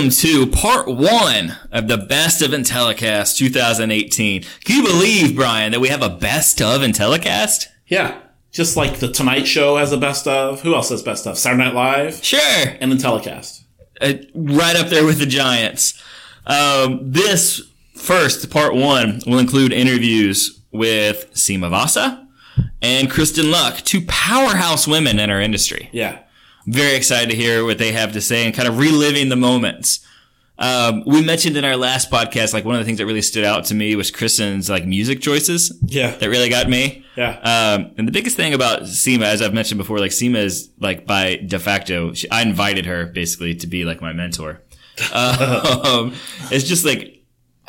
[0.00, 4.44] welcome to part one of the Best of Intellicast 2018.
[4.64, 7.66] Can you believe, Brian, that we have a Best of Intellicast?
[7.86, 8.18] Yeah.
[8.50, 10.62] Just like the Tonight Show has a best of.
[10.62, 11.36] Who else has best of?
[11.36, 12.40] Saturday Night Live Sure.
[12.80, 13.64] and Intellicast.
[14.00, 16.02] Uh, right up there with the Giants.
[16.46, 17.60] Um, this
[17.94, 22.26] first, part one, will include interviews with Seema Vasa
[22.80, 25.90] and Kristen Luck, two powerhouse women in our industry.
[25.92, 26.20] Yeah.
[26.66, 30.06] Very excited to hear what they have to say and kind of reliving the moments.
[30.58, 33.44] Um, we mentioned in our last podcast, like one of the things that really stood
[33.44, 35.76] out to me was Kristen's like music choices.
[35.86, 36.14] Yeah.
[36.16, 37.04] That really got me.
[37.16, 37.38] Yeah.
[37.38, 41.06] Um, and the biggest thing about Seema, as I've mentioned before, like Seema is like
[41.06, 44.60] by de facto, she, I invited her basically to be like my mentor.
[45.14, 46.14] um,
[46.50, 47.19] it's just like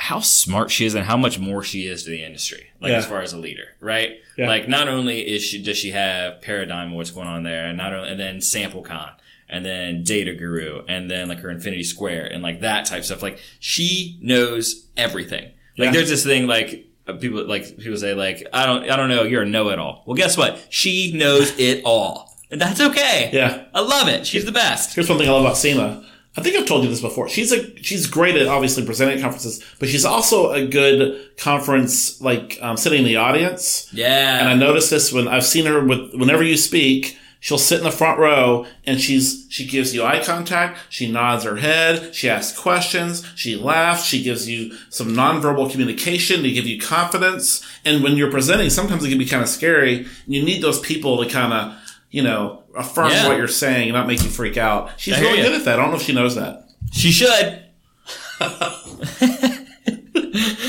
[0.09, 2.97] how smart she is and how much more she is to the industry, like Yeah.
[2.97, 4.13] as far as a leader, right?
[4.35, 4.47] Yeah.
[4.47, 7.77] Like not only is she does she have paradigm of what's going on there, and
[7.77, 9.11] not only and then SampleCon,
[9.47, 13.21] and then Data Guru, and then like her Infinity Square, and like that type stuff.
[13.21, 15.51] Like she knows everything.
[15.77, 15.91] Like Yeah.
[15.91, 19.21] there's this thing like uh, people like people say like I don't I don't know
[19.23, 20.03] you're a know it all.
[20.07, 20.65] Well, guess what?
[20.69, 23.29] She knows it all, and that's okay.
[23.31, 23.65] Yeah.
[23.73, 24.25] I love it.
[24.25, 24.95] She's the best.
[24.95, 26.05] Here's one thing I love about Seema.
[26.37, 27.27] I think I've told you this before.
[27.27, 32.21] She's a she's great at obviously presenting at conferences, but she's also a good conference
[32.21, 33.89] like um, sitting in the audience.
[33.93, 34.39] Yeah.
[34.39, 37.83] And I noticed this when I've seen her with whenever you speak, she'll sit in
[37.83, 42.29] the front row and she's she gives you eye contact, she nods her head, she
[42.29, 47.61] asks questions, she laughs, she gives you some nonverbal communication to give you confidence.
[47.83, 50.05] And when you're presenting, sometimes it can be kind of scary.
[50.27, 51.77] You need those people to kind of,
[52.11, 53.27] you know, affirm Yeah.
[53.27, 54.91] what you're saying and not make you freak out.
[54.97, 55.45] She's really ya.
[55.45, 55.79] good at that.
[55.79, 56.69] I don't know if she knows that.
[56.91, 57.63] She should.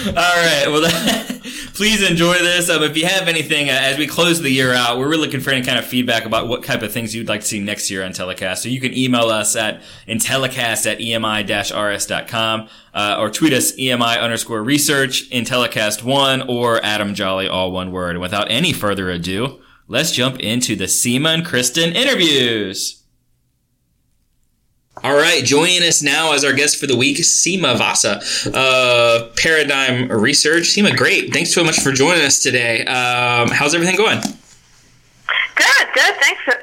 [0.04, 0.64] All right.
[0.66, 0.88] Well,
[1.74, 2.68] please enjoy this.
[2.68, 5.40] Um, if you have anything uh, as we close the year out, we're really looking
[5.40, 7.90] for any kind of feedback about what type of things you'd like to see next
[7.90, 8.58] year on Intellicast.
[8.58, 14.62] So you can email us at intellicast at emi-rs.com uh, or tweet us emi underscore
[14.62, 18.10] research, intellicast1, or Adam Jolley, all one word.
[18.10, 19.61] And without any further ado,
[19.92, 23.02] let's jump into the Seema and Kristen interviews.
[25.04, 28.22] All right, joining us now as our guest for the week, Seema Vasa,
[28.56, 30.74] uh, Paradigm Research.
[30.74, 31.32] Seema, great.
[31.32, 32.84] Thanks so much for joining us today.
[32.86, 34.20] Um, how's everything going?
[34.20, 36.14] Good, good.
[36.14, 36.61] Thanks.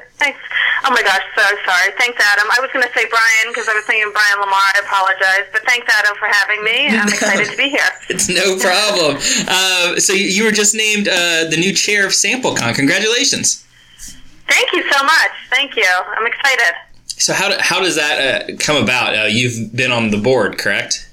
[0.82, 1.92] Oh my gosh, so sorry.
[1.98, 2.48] Thanks, Adam.
[2.56, 4.60] I was going to say Brian because I was thinking Brian Lamar.
[4.74, 6.88] I apologize, but thanks, Adam, for having me.
[6.88, 7.90] I'm excited to be here.
[8.08, 9.18] It's no problem.
[9.48, 12.74] uh, so you, you were just named uh, the new chair of SampleCon.
[12.74, 13.64] Congratulations.
[14.48, 15.30] Thank you so much.
[15.50, 15.86] Thank you.
[16.16, 16.74] I'm excited.
[17.06, 19.14] So how, do, how does that uh, come about?
[19.14, 21.09] Uh, you've been on the board, correct?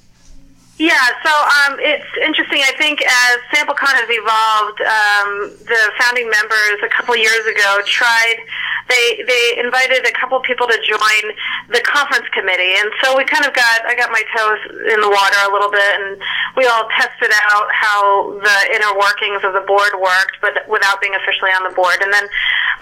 [0.78, 0.94] Yeah,
[1.26, 2.62] so um, it's interesting.
[2.62, 5.30] I think as SampleCon has evolved, um,
[5.66, 8.38] the founding members a couple years ago tried.
[8.86, 11.22] They they invited a couple people to join
[11.68, 14.62] the conference committee, and so we kind of got I got my toes
[14.94, 16.14] in the water a little bit, and
[16.54, 21.18] we all tested out how the inner workings of the board worked, but without being
[21.18, 21.98] officially on the board.
[22.00, 22.24] And then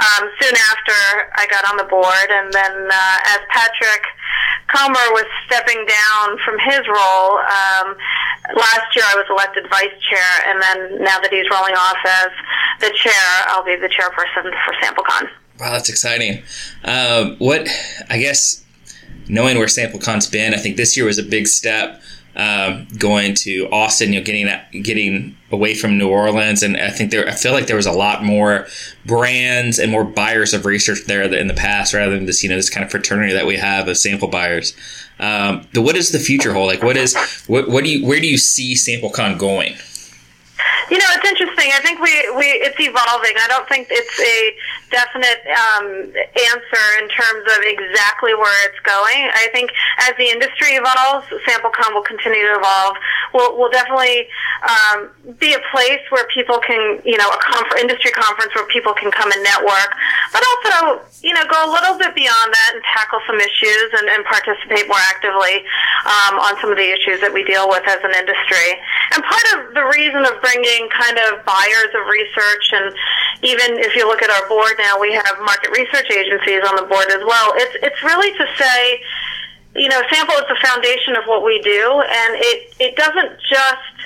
[0.05, 4.05] um, soon after, I got on the board, and then uh, as Patrick
[4.69, 7.39] Comer was stepping down from his role.
[7.39, 7.86] Um,
[8.55, 12.31] last year, I was elected vice chair, and then now that he's rolling off as
[12.81, 15.29] the chair, I'll be the chairperson for SampleCon.
[15.59, 16.43] Wow, that's exciting.
[16.85, 17.69] Um, what
[18.11, 18.65] I guess
[19.29, 22.01] knowing where SampleCon's been, I think this year was a big step.
[22.39, 27.11] Um, going to Austin, you know, getting getting away from New Orleans, and I think
[27.11, 28.67] there, I feel like there was a lot more
[29.07, 32.57] brands and more buyers of research there in the past, rather than this, you know,
[32.57, 34.75] this kind of fraternity that we have of sample buyers.
[35.19, 36.67] Um, but what does the future hold?
[36.67, 37.17] Like, what is,
[37.47, 39.73] what, what do you, where do you see SampleCon going?
[40.91, 41.46] You know, it's interesting.
[41.65, 43.33] I think we, we it's evolving.
[43.41, 44.37] I don't think it's a
[44.93, 46.13] definite um,
[46.53, 49.33] answer in terms of exactly where it's going.
[49.33, 49.73] I think
[50.05, 52.97] as the industry evolves, SampleCon will continue to evolve.
[53.33, 54.29] We'll, we'll definitely
[54.69, 55.09] um,
[55.41, 59.11] be a place where people can, you know, a conf- industry conference where people can
[59.11, 59.97] come and network,
[60.33, 64.07] but also, you know, go a little bit beyond that and tackle some issues and,
[64.13, 65.65] and participate more actively
[66.05, 68.77] um, on some of the issues that we deal with as an industry.
[69.17, 72.93] And part of the reason of bringing kind of buyers of research and
[73.43, 76.87] even if you look at our board now, we have market research agencies on the
[76.89, 77.53] board as well.
[77.57, 79.01] It's it's really to say,
[79.77, 83.97] you know, sample is the foundation of what we do, and it it doesn't just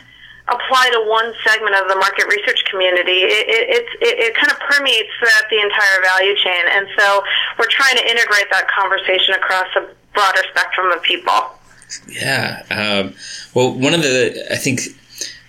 [0.50, 3.22] apply to one segment of the market research community.
[3.22, 7.22] It, it, it, it kind of permeates throughout the entire value chain, and so
[7.58, 11.54] we're trying to integrate that conversation across a broader spectrum of people.
[12.10, 12.66] Yeah.
[12.70, 13.14] Um,
[13.54, 14.80] well, one of the, I think,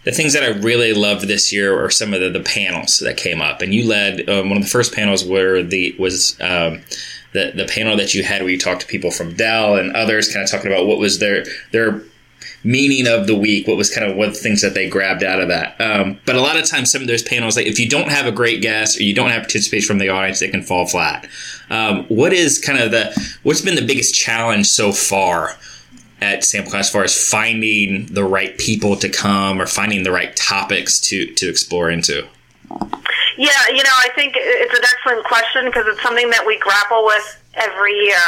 [0.04, 3.18] the things that I really loved this year are some of the, the panels that
[3.18, 6.82] came up, and you led um, one of the first panels where the was um,
[7.34, 10.32] the the panel that you had where you talked to people from Dell and others,
[10.32, 12.02] kind of talking about what was their their
[12.64, 15.48] meaning of the week, what was kind of what things that they grabbed out of
[15.48, 15.80] that.
[15.80, 18.26] Um, but a lot of times, some of those panels, like if you don't have
[18.26, 21.28] a great guest or you don't have participation from the audience, it can fall flat.
[21.70, 25.58] Um, what is kind of the what's been the biggest challenge so far?
[26.22, 30.36] At SampleCon, as far as finding the right people to come or finding the right
[30.36, 32.28] topics to to explore into.
[33.38, 37.06] Yeah, you know, I think it's an excellent question because it's something that we grapple
[37.06, 38.28] with every year.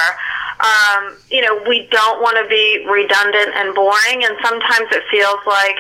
[0.60, 5.40] Um, you know, we don't want to be redundant and boring, and sometimes it feels
[5.46, 5.78] like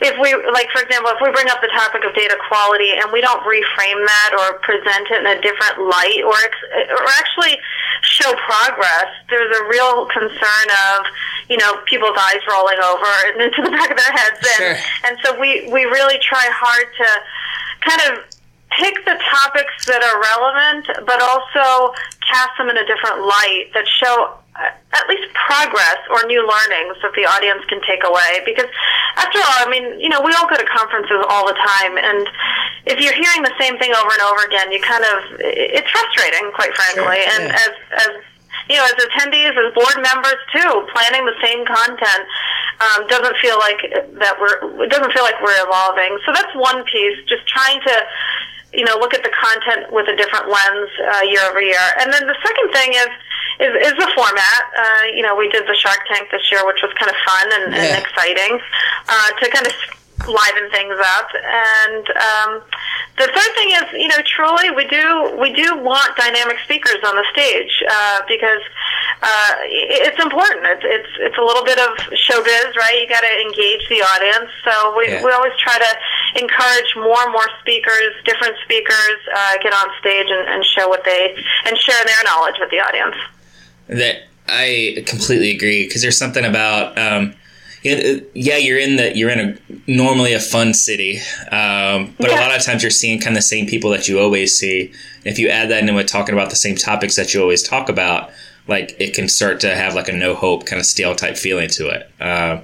[0.00, 3.08] if we, like for example, if we bring up the topic of data quality and
[3.12, 7.56] we don't reframe that or present it in a different light, or or actually
[8.02, 11.06] show progress, there's a real concern of
[11.48, 14.76] you know people's eyes rolling over and into the back of their heads, and Sure.
[15.08, 17.08] and so we we really try hard to
[17.80, 18.24] kind of
[18.76, 21.94] pick the topics that are relevant, but also
[22.28, 24.34] cast them in a different light that show
[24.92, 28.40] at least progress or new learnings that the audience can take away.
[28.44, 28.68] Because
[29.16, 32.24] after all, I mean, you know, we all go to conferences all the time, and
[32.86, 36.48] if you're hearing the same thing over and over again, you kind of it's frustrating,
[36.54, 37.20] quite frankly.
[37.20, 37.64] Sure, and yeah.
[37.66, 37.72] as
[38.06, 38.12] as
[38.70, 42.24] you know, as attendees, as board members too, planning the same content
[42.80, 43.80] um, doesn't feel like
[44.20, 46.18] that we're it doesn't feel like we're evolving.
[46.26, 47.18] So that's one piece.
[47.28, 47.94] Just trying to
[48.74, 51.86] you know look at the content with a different lens uh, year over year.
[52.00, 53.10] And then the second thing is
[53.60, 54.62] is, is the format.
[54.76, 57.46] Uh, you know, we did the Shark Tank this year, which was kind of fun
[57.62, 57.82] and, Yeah.
[57.82, 58.60] and exciting
[59.08, 59.72] uh, to kind of
[60.28, 61.28] liven things up.
[61.34, 62.50] And um,
[63.20, 67.14] the third thing is, you know, truly we do we do want dynamic speakers on
[67.16, 68.60] the stage uh, because
[69.22, 70.64] uh, it's important.
[70.66, 72.96] It's, it's it's a little bit of showbiz, right?
[73.00, 74.50] You got to engage the audience.
[74.64, 75.22] So we Yeah.
[75.24, 75.90] we always try to
[76.42, 81.04] encourage more and more speakers, different speakers, uh, get on stage and, and show what
[81.04, 81.36] they
[81.66, 83.16] and share their knowledge with the audience.
[83.88, 84.16] That
[84.48, 87.34] I completely agree because there's something about um,
[87.82, 91.18] yeah you're in the you're in a normally a fun city,
[91.52, 94.18] um, but a lot of times you're seeing kind of the same people that you
[94.18, 94.92] always see.
[95.24, 97.88] If you add that into it, talking about the same topics that you always talk
[97.88, 98.30] about,
[98.66, 101.68] like it can start to have like a no hope kind of stale type feeling
[101.70, 102.02] to it.
[102.20, 102.62] Um,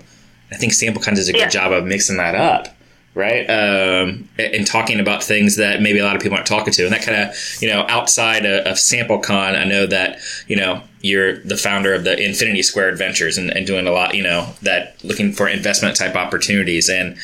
[0.50, 1.48] I think SampleCon does a good Yeah.
[1.48, 2.76] job of mixing that up.
[3.14, 6.72] Right, um, and and talking about things that maybe a lot of people aren't talking
[6.72, 10.56] to, and that kind of, you know, outside of, of SampleCon, I know that you
[10.56, 14.22] know you're the founder of the Infinity Square Ventures and, and doing a lot, you
[14.22, 16.88] know, that looking for investment type opportunities.
[16.88, 17.19] And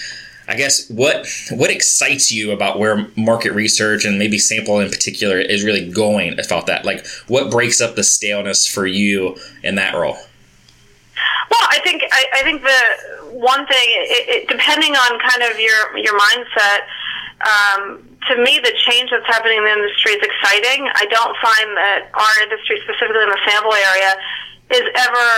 [0.48, 5.38] I guess what what excites you about where market research and maybe Sample in particular
[5.38, 6.84] is really going about that?
[6.84, 10.16] Like, what breaks up the staleness for you in that role?
[11.50, 15.60] Well, I think I, I think the one thing, it, it, depending on kind of
[15.60, 16.80] your your mindset,
[17.42, 20.90] um, to me, the change that's happening in the industry is exciting.
[20.90, 24.12] I don't find that our industry, specifically in the sample area,
[24.74, 25.28] is ever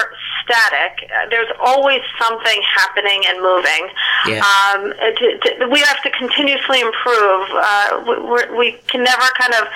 [0.42, 1.06] static.
[1.30, 3.82] There's always something happening and moving.
[4.26, 4.42] Yeah.
[4.42, 7.46] Um, to, to, we have to continuously improve.
[7.52, 9.68] Uh, we, we can never kind of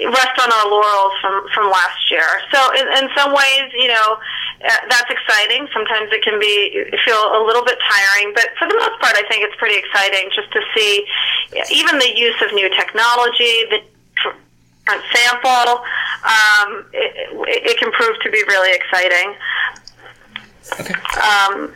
[0.00, 2.26] rest on our laurels from from last year.
[2.50, 4.18] So in, in some ways, you know,
[4.64, 5.66] uh, that's exciting.
[5.72, 9.24] Sometimes it can be feel a little bit tiring, but for the most part, I
[9.28, 11.04] think it's pretty exciting just to see
[11.72, 13.82] even the use of new technology, the
[14.86, 15.84] different sample.
[16.22, 19.34] Um, it, it, can prove to be really exciting.
[20.80, 20.94] Okay.
[21.20, 21.72] Um,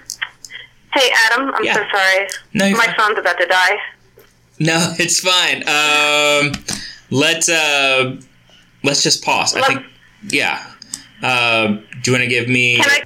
[0.94, 1.74] hey, Adam, I'm Yeah.
[1.74, 2.28] so sorry.
[2.54, 2.94] No, My fine.
[2.96, 3.76] phone's about to die.
[4.58, 5.62] No, it's fine.
[5.68, 6.52] Um,
[7.10, 8.16] let's uh,
[8.82, 9.54] let's just pause.
[9.56, 9.84] I think,
[10.28, 10.64] yeah.
[11.22, 12.80] Um, do you want to give me?
[12.80, 13.04] I?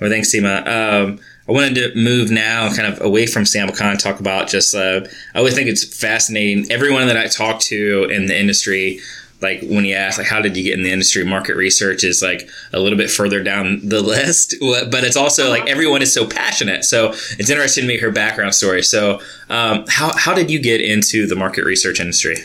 [0.00, 0.66] Well, thanks, Seema.
[0.66, 4.74] Um, I wanted to move now, kind of away from SampleCon, talk about just.
[4.74, 6.70] Uh, I always think it's fascinating.
[6.70, 9.00] Everyone that I talk to in the industry,
[9.40, 11.24] like when you ask, like, how did you get in the industry?
[11.24, 15.68] Market research is like a little bit further down the list, but it's also like
[15.68, 16.84] everyone is so passionate.
[16.84, 18.82] So it's interesting to meet her background story.
[18.82, 22.36] So, um, how how did you get into the market research industry?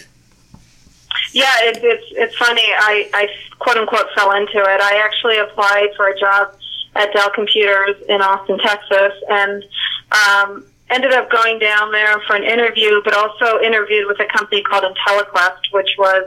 [1.38, 2.65] Yeah, it, it's it's funny.
[2.65, 3.29] I, I
[3.60, 4.82] quote unquote fell into it.
[4.82, 6.56] I actually applied for a job
[6.96, 9.63] at Dell Computers in Austin, Texas, and
[10.10, 14.63] um, ended up going down there for an interview, but also interviewed with a company
[14.63, 16.25] called IntelliQuest, which was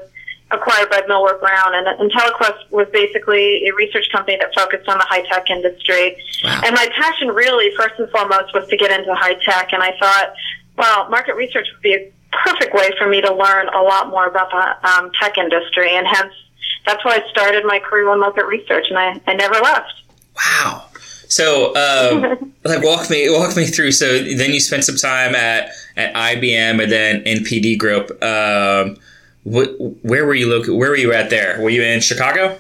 [0.52, 1.74] acquired by Millward Brown.
[1.74, 6.22] And IntelliQuest was basically a research company that focused on the high tech industry.
[6.44, 6.62] Wow.
[6.66, 9.72] And my passion, really, first and foremost, was to get into high tech.
[9.72, 10.34] And I thought,
[10.78, 14.26] well, market research would be a perfect way for me to learn a lot more
[14.26, 15.96] about the um, tech industry.
[15.96, 16.32] And hence,
[16.87, 19.92] that's why I started my career in market research, and I, I never left.
[20.37, 20.87] Wow.
[21.28, 23.92] So, um, like, walk me walk me through.
[23.92, 28.10] So then you spent some time at at IBM and then NPD Group.
[28.22, 28.96] Um,
[29.44, 30.75] wh- where were you located?
[30.75, 31.60] Where were you at there?
[31.60, 32.58] Were you in Chicago?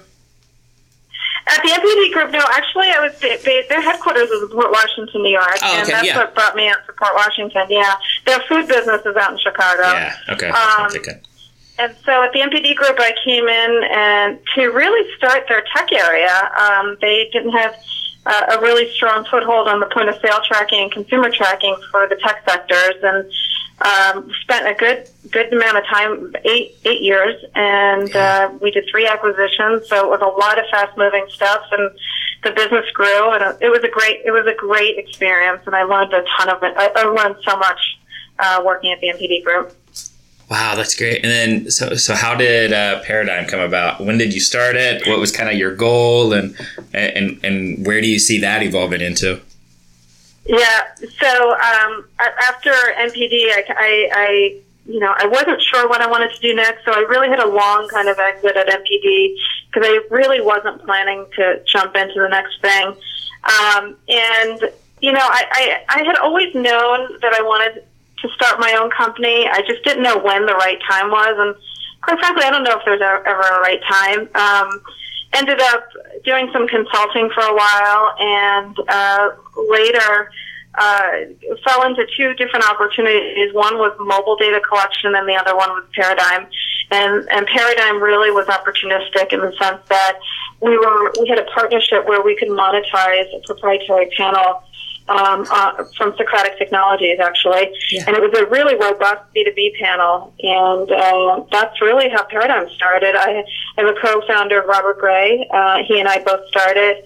[1.50, 5.22] At the NPD Group, no, actually, I was they, their headquarters was in Port Washington,
[5.22, 6.16] New York, Oh, and that's yeah.
[6.16, 7.62] what brought me out to Port Washington.
[7.68, 7.94] Yeah,
[8.26, 9.82] their food business is out in Chicago.
[9.82, 10.16] Yeah.
[10.30, 10.48] Okay.
[10.48, 10.88] Um,
[11.78, 15.90] And so at the NPD group, I came in and to really start their tech
[15.92, 16.50] area.
[16.58, 17.74] Um, they didn't have
[18.26, 22.06] uh, a really strong foothold on the point of sale tracking and consumer tracking for
[22.06, 23.24] the tech sectors, and
[23.80, 28.84] um, spent a good good amount of time eight eight years, and uh, we did
[28.90, 29.88] three acquisitions.
[29.88, 31.90] So it was a lot of fast moving stuff, and
[32.42, 35.84] the business grew, and it was a great it was a great experience, and I
[35.84, 36.74] learned a ton of it.
[36.76, 37.80] I, I learned so much
[38.38, 39.74] uh, working at the NPD group.
[40.50, 41.24] Wow, that's great.
[41.24, 44.00] And then, so so how did uh, Paradigm come about?
[44.00, 45.06] When did you start it?
[45.06, 46.54] What was kind of your goal, and
[46.92, 49.40] and and where do you see that evolving into?
[50.46, 50.94] Yeah.
[51.18, 52.08] So um,
[52.48, 56.54] after NPD, I, I, I, you know, I wasn't sure what I wanted to do
[56.54, 56.84] next.
[56.84, 60.84] So I really had a long kind of exit at NPD because I really wasn't
[60.84, 62.86] planning to jump into the next thing.
[63.44, 64.70] Um, and
[65.00, 65.44] you know, I,
[65.88, 67.84] I, I had always known that I wanted
[68.18, 69.48] to start my own company.
[69.48, 71.54] I just didn't know when the right time was, and
[72.02, 74.28] quite frankly, I don't know if there's ever a right time.
[74.34, 74.82] Um,
[75.32, 75.84] ended up
[76.24, 79.30] doing some consulting for a while, and uh,
[79.68, 80.30] later
[80.74, 81.10] uh,
[81.64, 83.52] fell into two different opportunities.
[83.54, 86.46] One was mobile data collection, and the other one was Paradigm.
[86.90, 90.18] And, and Paradigm really was opportunistic in the sense that
[90.60, 94.62] we were we had a partnership where we could monetize a proprietary panel
[95.10, 97.70] um, uh, from Socratic Technologies, actually.
[97.90, 98.04] Yeah.
[98.06, 100.32] And it was a really robust B2B panel.
[100.40, 103.16] And uh, that's really how Paradigm started.
[103.16, 103.44] I,
[103.76, 105.46] I'm a co-founder of Robert Gray.
[105.52, 107.04] Uh, he and I both started.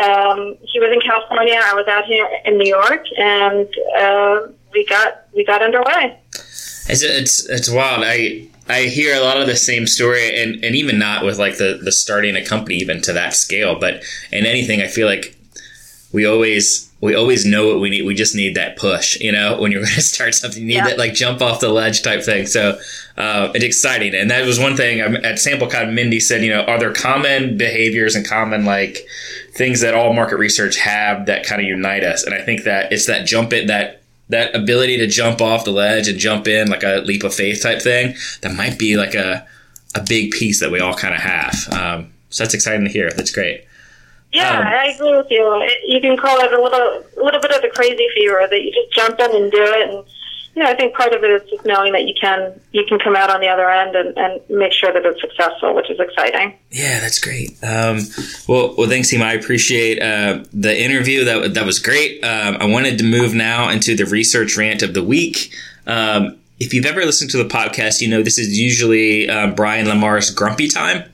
[0.00, 1.58] Um, he was in California.
[1.62, 3.68] I was out here in New York, and
[3.98, 6.18] uh, we got we got underway.
[6.88, 8.02] It's it's it's wild.
[8.02, 11.58] I I hear a lot of the same story, and and even not with like
[11.58, 15.36] the the starting a company even to that scale, but in anything, I feel like
[16.10, 18.02] we always we always know what we need.
[18.06, 20.74] We just need that push, you know, when you're going to start something, you need
[20.76, 20.86] Yeah.
[20.88, 22.46] that like jump off the ledge type thing.
[22.46, 22.78] So
[23.18, 25.92] uh, it's exciting, and that was one thing um, at SampleCon.
[25.92, 29.06] Mindy said, you know, are there common behaviors and common like
[29.54, 32.24] things that all market research have that kind of unite us?
[32.24, 35.72] And I think that it's that jump it that that ability to jump off the
[35.72, 39.14] ledge and jump in like a leap of faith type thing that might be like
[39.14, 39.46] a
[39.94, 41.54] a big piece that we all kind of have.
[41.72, 43.10] Um, so that's exciting to hear.
[43.10, 43.66] That's great.
[44.32, 45.60] Yeah, Um, I agree with you.
[45.62, 48.62] It, you can call it a little, a little bit of the crazy fever that
[48.62, 49.90] you just jump in and do it.
[49.90, 50.04] And
[50.54, 52.98] you know, I think part of it is just knowing that you can, you can
[52.98, 55.98] come out on the other end and, and make sure that it's successful, which is
[55.98, 56.58] exciting.
[56.70, 57.52] Yeah, that's great.
[57.62, 58.00] Um,
[58.46, 59.22] well, well, thanks, Seema.
[59.22, 61.24] I appreciate uh, the interview.
[61.24, 62.22] That that was great.
[62.22, 65.54] Um, I wanted to move now into the research rant of the week.
[65.86, 69.88] Um, if you've ever listened to the podcast, you know this is usually uh, Brian
[69.88, 71.04] Lamar's grumpy time.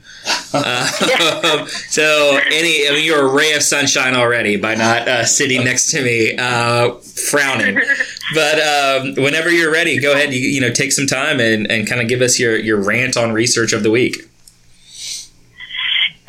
[0.53, 5.63] Uh, so, any I mean, you're a ray of sunshine already by not uh, sitting
[5.63, 7.79] next to me, uh, frowning.
[8.33, 10.33] But um, whenever you're ready, go ahead.
[10.33, 13.17] You, you know, take some time and, and kind of give us your your rant
[13.17, 14.29] on research of the week.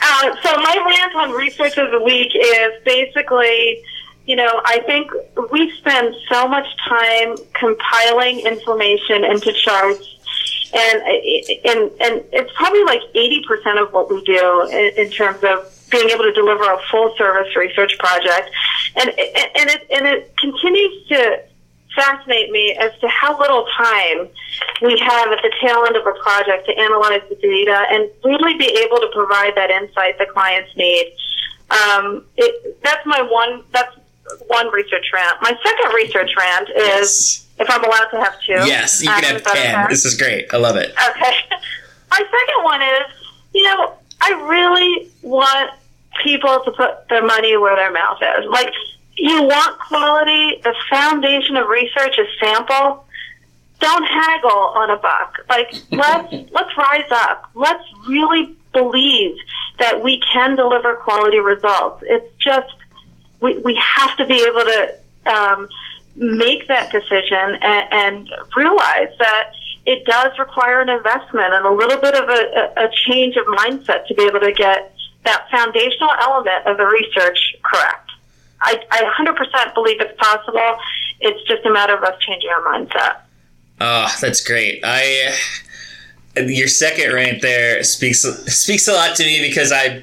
[0.03, 3.83] Uh, so my rant on research of the week is basically,
[4.27, 5.11] you know, I think
[5.51, 10.17] we spend so much time compiling information into charts,
[10.73, 15.43] and and and it's probably like eighty percent of what we do in, in terms
[15.43, 18.51] of being able to deliver a full service research project,
[18.97, 21.43] and and it and it continues to
[21.95, 24.29] fascinate me as to how little time
[24.83, 28.57] we have at the tail end of a project to analyze the data and really
[28.57, 31.13] be able to provide that insight that clients need.
[31.71, 33.65] Um, it, that's my one.
[33.73, 33.97] That's
[34.47, 35.41] one research rant.
[35.43, 38.53] My second research rant is, if I'm allowed to have two.
[38.53, 39.87] Yes, you um, can have ten.
[39.89, 40.53] This is great.
[40.53, 40.91] I love it.
[40.91, 41.37] Okay.
[42.11, 43.03] My second one is,
[43.55, 45.71] you know, I really want
[46.25, 48.47] people to put their money where their mouth is.
[48.51, 48.73] Like,
[49.17, 50.61] you want quality.
[50.63, 53.05] The foundation of research is sample.
[53.79, 55.39] Don't haggle on a buck.
[55.49, 57.51] Like, let's let's rise up.
[57.55, 59.37] Let's really believe
[59.79, 62.03] that we can deliver quality results.
[62.07, 62.73] It's just
[63.41, 65.69] we we have to be able to um,
[66.17, 69.53] make that decision and, and realize that
[69.87, 74.07] it does require an investment and a little bit of a, a change of mindset
[74.07, 74.95] to be able to get
[75.25, 78.11] that foundational element of the research correct.
[78.61, 80.77] I, I 100% believe it's possible.
[81.21, 83.21] It's just a matter of us changing our mindset.
[83.81, 84.81] Oh, that's great.
[84.85, 85.35] I
[86.37, 90.03] your second rant there speaks speaks a lot to me because I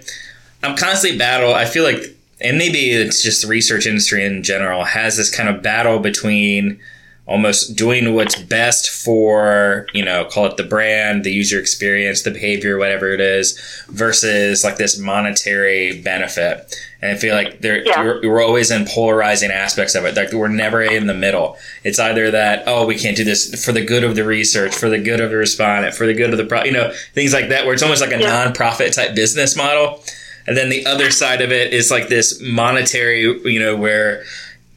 [0.64, 1.54] I'm constantly battle.
[1.54, 5.50] I feel like and maybe it's just the research industry in general has this kind
[5.50, 6.80] of battle between
[7.26, 12.32] almost doing what's best for you know call it the brand the user experience the
[12.32, 18.02] behavior whatever it is versus like this monetary benefit and i feel like there Yeah.
[18.02, 22.00] we're, we're always in polarizing aspects of it like we're never in the middle it's
[22.00, 24.98] either that oh we can't do this for the good of the research for the
[25.00, 27.66] good of the respondent for the good of the pro you know things like that
[27.66, 28.30] where it's almost like a Yeah.
[28.46, 30.02] non-profit type business model
[30.48, 34.24] and then the other side of it is like this monetary, you know, where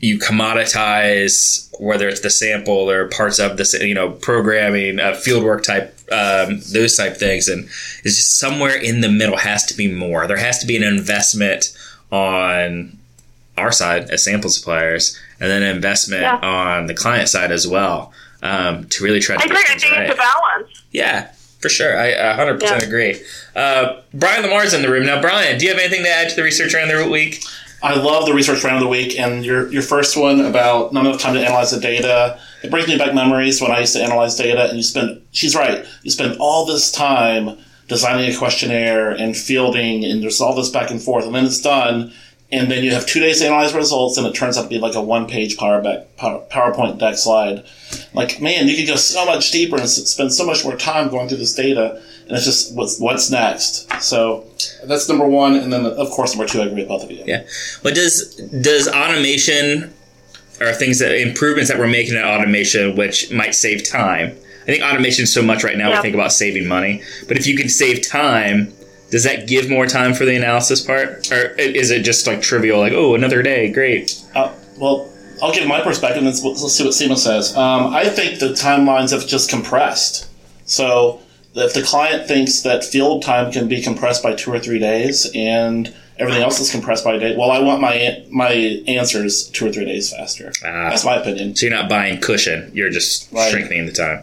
[0.00, 5.62] you commoditize whether it's the sample or parts of the, you know, programming, uh, fieldwork
[5.62, 7.48] type, um, those type things.
[7.48, 7.64] And
[8.04, 10.26] it's just somewhere in the middle has to be more.
[10.26, 11.76] There has to be an investment
[12.10, 12.96] on
[13.56, 16.36] our side as sample suppliers and then an investment Yeah.
[16.36, 18.12] on the client side as well
[18.42, 19.74] um, to really try to I get agree.
[19.74, 20.02] I think right.
[20.06, 20.82] it's a balance.
[20.92, 21.98] Yeah, for sure.
[21.98, 22.78] I uh, 100% Yeah.
[22.78, 23.20] agree.
[23.54, 25.06] Uh, Brian Lamar's in the room.
[25.06, 27.42] Now, Brian, do you have anything to add to the research round of the week?
[27.82, 31.06] I love the research round of the week, and your your first one about not
[31.06, 32.38] enough time to analyze the data.
[32.62, 35.22] It brings me back memories when I used to analyze data, and you spend.
[35.32, 35.86] She's right.
[36.02, 37.56] You spend all this time
[37.88, 41.60] designing a questionnaire and fielding, and there's all this back and forth, and then it's
[41.62, 42.12] done,
[42.52, 44.78] and then you have two days to analyze results, and it turns out to be
[44.78, 47.64] like a one page power back, power, PowerPoint deck slide.
[48.12, 51.28] Like, man, you could go so much deeper and spend so much more time going
[51.28, 53.90] through this data, and it's just what's what's next.
[54.02, 54.46] So
[54.84, 57.22] that's number one, and then of course number two, I agree with both of you.
[57.26, 57.46] Yeah.
[57.82, 59.94] But does does automation
[60.60, 64.36] or things that improvements that we're making in automation, which might save time?
[64.62, 65.90] I think automation is so much right now.
[65.90, 65.96] Yeah.
[65.96, 68.72] We think about saving money, but if you can save time,
[69.10, 72.78] does that give more time for the analysis part, or is it just like trivial?
[72.78, 74.22] Like, oh, another day, great.
[74.34, 75.10] Uh, well,
[75.42, 77.56] I'll give my perspective and let's, let's see what Seema says.
[77.56, 80.28] Um, I think the timelines have just compressed.
[80.66, 81.20] So
[81.54, 85.30] if the client thinks that field time can be compressed by two or three days
[85.34, 88.50] and everything else is compressed by a day, well, I want my my
[88.86, 90.52] answers two or three days faster.
[90.64, 90.90] Ah.
[90.90, 91.56] That's my opinion.
[91.56, 93.50] So you're not buying cushion; you're just Right.
[93.50, 94.22] shrinking the time.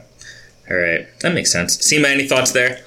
[0.69, 1.77] All right, that makes sense.
[1.77, 2.81] Seema, any thoughts there?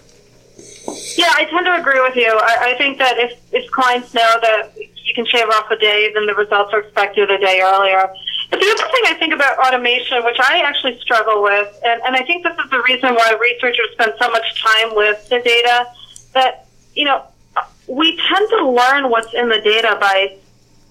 [1.21, 2.33] Yeah, I tend to agree with you.
[2.33, 6.11] I, I think that if, if clients know that you can shave off a day,
[6.15, 8.09] then the results are expected a day earlier.
[8.49, 12.17] But the other thing I think about automation, which I actually struggle with, and, and
[12.17, 15.93] I think this is the reason why researchers spend so much time with the data,
[16.33, 17.23] that, you know,
[17.87, 20.39] we tend to learn what's in the data by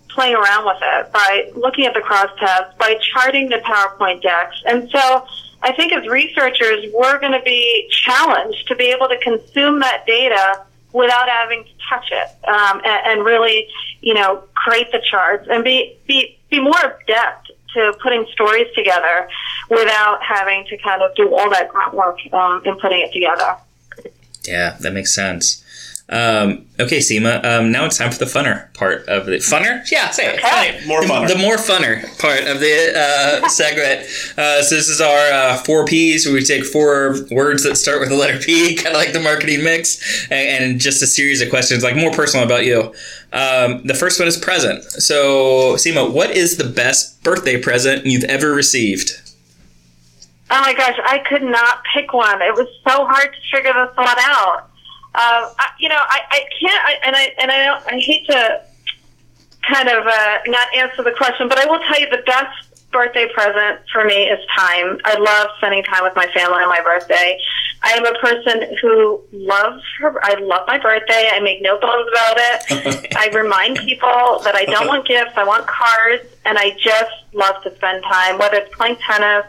[0.10, 4.62] playing around with it, by looking at the crosstabs, by charting the PowerPoint decks.
[4.68, 5.26] And so
[5.62, 10.06] I think as researchers, we're going to be challenged to be able to consume that
[10.08, 13.68] data without having to touch it um, and, and really,
[14.02, 19.30] you know, create the charts and be, be, be more adept to putting stories together
[19.70, 23.56] without having to kind of do all that grunt work um, in putting it together.
[24.44, 25.64] Yeah, that makes sense.
[26.12, 27.44] Um, okay, Seema.
[27.46, 29.90] Um, now it's time for the funner part of the funner.
[29.92, 30.40] Yeah, say it.
[30.40, 30.82] Okay.
[30.88, 31.28] More the, funner.
[31.28, 32.94] The more funner part of the
[33.44, 34.08] uh, segment.
[34.36, 38.00] Uh, so this is our uh, four P's, where we take four words that start
[38.00, 41.42] with the letter P, kind of like the marketing mix, and, and just a series
[41.42, 42.94] of questions, like more personal about you.
[43.32, 44.84] Um, the first one is present.
[44.84, 49.22] So, Seema, what is the best birthday present you've ever received?
[50.52, 52.42] Oh my gosh, I could not pick one.
[52.42, 54.69] It was so hard to figure this one out.
[55.16, 58.28] Uh, I, you know, I, I can't, I, and I and I don't, I hate
[58.28, 58.62] to
[59.68, 63.28] kind of uh, not answer the question, but I will tell you the best birthday
[63.34, 65.00] present for me is time.
[65.06, 67.40] I love spending time with my family on my birthday.
[67.82, 70.24] I am a person who loves her.
[70.24, 71.30] I love my birthday.
[71.32, 73.08] I make no bones about it.
[73.18, 75.34] I remind people that I don't want gifts.
[75.36, 79.46] I want cards, and I just love to spend time, whether it's playing tennis,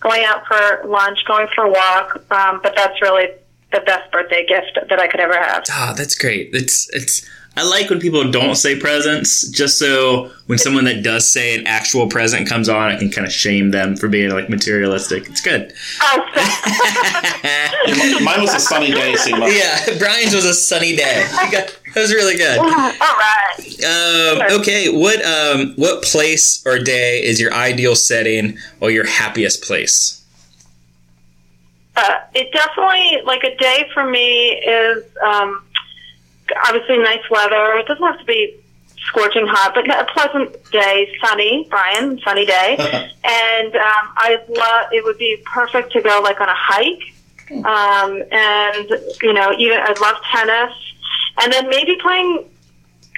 [0.00, 2.24] going out for lunch, going for a walk.
[2.30, 3.28] Um, but that's really
[3.72, 5.64] the best birthday gift that I could ever have.
[5.70, 6.50] Ah, that's great.
[6.52, 7.26] It's it's.
[7.54, 11.66] I like when people don't say presents, just so when someone that does say an
[11.66, 15.28] actual present comes on, I can kind of shame them for being like materialistic.
[15.28, 15.74] It's good.
[16.00, 16.24] Oh,
[18.24, 19.54] Mine was a sunny day, Seema.
[19.54, 21.26] Yeah, Brian's was a sunny day.
[21.44, 22.58] You got, that was really good.
[22.58, 23.58] all right.
[23.84, 29.62] Um, okay, what um, what place or day is your ideal setting or your happiest
[29.62, 30.21] place?
[31.94, 35.62] Uh, it definitely like a day for me is um,
[36.66, 37.76] obviously nice weather.
[37.76, 38.56] It doesn't have to be
[39.08, 42.76] scorching hot, but a pleasant day, sunny, Brian, sunny day.
[43.24, 44.92] and um, I love.
[44.92, 47.02] It would be perfect to go like on a hike,
[47.50, 48.88] um, and
[49.22, 50.72] you know, even I love tennis,
[51.42, 52.48] and then maybe playing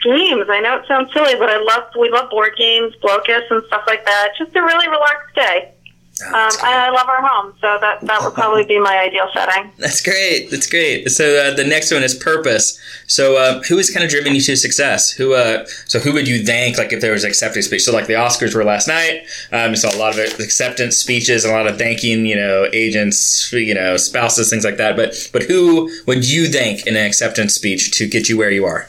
[0.03, 0.47] games.
[0.49, 3.85] I know it sounds silly, but I love we love board games, Blokus, and stuff
[3.87, 4.33] like that.
[4.39, 5.74] Just a really relaxed day.
[6.23, 9.73] Um, and I love our home, so that that would probably be my ideal setting.
[9.79, 10.49] That's great.
[10.49, 11.11] That's great.
[11.11, 12.79] So uh, the next one is purpose.
[13.09, 15.11] So uh, who has kind of driven you to success?
[15.11, 15.35] Who?
[15.35, 16.79] Uh, so who would you thank?
[16.79, 17.83] Like if there was acceptance speech.
[17.83, 19.25] So like the Oscars were last night.
[19.51, 22.27] Um, you saw a lot of acceptance speeches, a lot of thanking.
[22.27, 24.95] You know, agents, you know, spouses, things like that.
[24.95, 28.65] But but who would you thank in an acceptance speech to get you where you
[28.65, 28.89] are?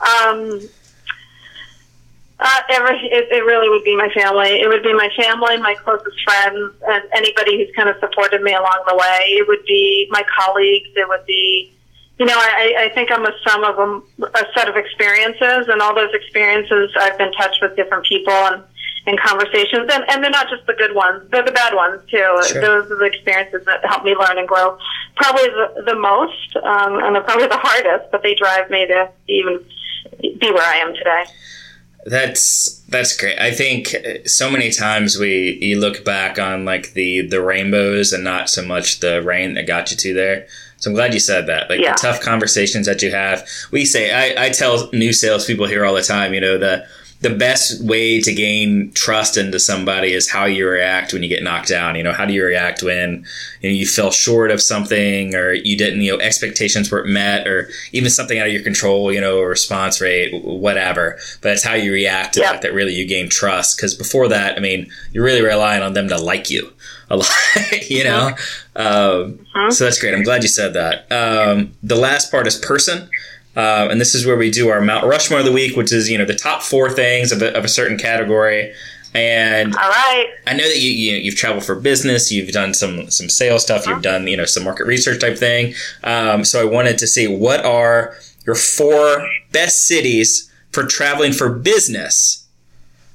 [0.00, 0.60] Um,
[2.40, 4.60] uh, every, it, it really would be my family.
[4.60, 8.54] It would be my family, my closest friends, and anybody who's kind of supported me
[8.54, 9.34] along the way.
[9.34, 10.88] It would be my colleagues.
[10.94, 11.72] It would be,
[12.18, 15.82] you know, I, I think I'm a sum of a, a set of experiences, and
[15.82, 18.62] all those experiences I've been touched with different people and
[19.06, 22.42] and conversations, and, and they're not just the good ones; they're the bad ones too.
[22.46, 22.60] Sure.
[22.60, 24.76] Those are the experiences that help me learn and grow,
[25.16, 29.10] probably the, the most, um, and they're probably the hardest, but they drive me to
[29.28, 29.64] even
[30.20, 31.24] be where I am today.
[32.06, 33.38] That's that's great.
[33.38, 38.24] I think so many times we you look back on like the the rainbows and
[38.24, 40.46] not so much the rain that got you to there.
[40.78, 41.68] So I'm glad you said that.
[41.68, 41.92] Like Yeah.
[41.94, 43.46] the tough conversations that you have.
[43.72, 46.32] We say I, I tell new salespeople here all the time.
[46.34, 46.86] You know the
[47.20, 51.42] the best way to gain trust into somebody is how you react when you get
[51.42, 51.96] knocked down.
[51.96, 53.24] You know how do you react when
[53.60, 57.48] you, know, you fell short of something or you didn't you know expectations weren't met
[57.48, 59.12] or even something out of your control.
[59.12, 61.18] You know response rate whatever.
[61.42, 62.52] But it's how you react to Yeah.
[62.52, 63.76] that that really you gain trust.
[63.76, 66.72] Because before that, I mean, you're really relying on them to like you
[67.10, 67.28] a lot.
[67.90, 68.30] you know.
[68.76, 70.14] Um, So that's great.
[70.14, 71.10] I'm glad you said that.
[71.10, 73.10] Um, the last part is person.
[73.58, 76.08] Uh, and this is where we do our Mount Rushmore of the week, which is
[76.08, 78.72] you know the top four things of a, of a certain category.
[79.14, 80.28] And All right.
[80.46, 83.84] I know that you, you you've traveled for business, you've done some some sales stuff,
[83.84, 85.74] you've done you know some market research type thing.
[86.04, 88.16] Um, so I wanted to see what are
[88.46, 92.46] your four best cities for traveling for business.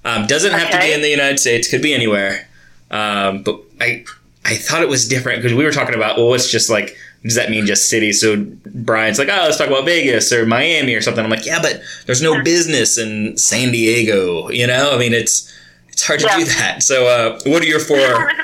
[0.03, 2.49] Um, doesn't have to be in the United States, could be anywhere.
[2.91, 4.03] Um, but I
[4.43, 7.35] I thought it was different because we were talking about well, it's just like does
[7.35, 8.19] that mean just cities?
[8.21, 11.23] So Brian's like, oh, let's talk about Vegas or Miami or something.
[11.23, 14.49] I'm like, yeah, but there's no business in San Diego.
[14.49, 15.51] You know, I mean, it's
[15.89, 16.37] it's hard to Yeah.
[16.39, 16.83] do that.
[16.83, 17.97] So, uh, what are your four?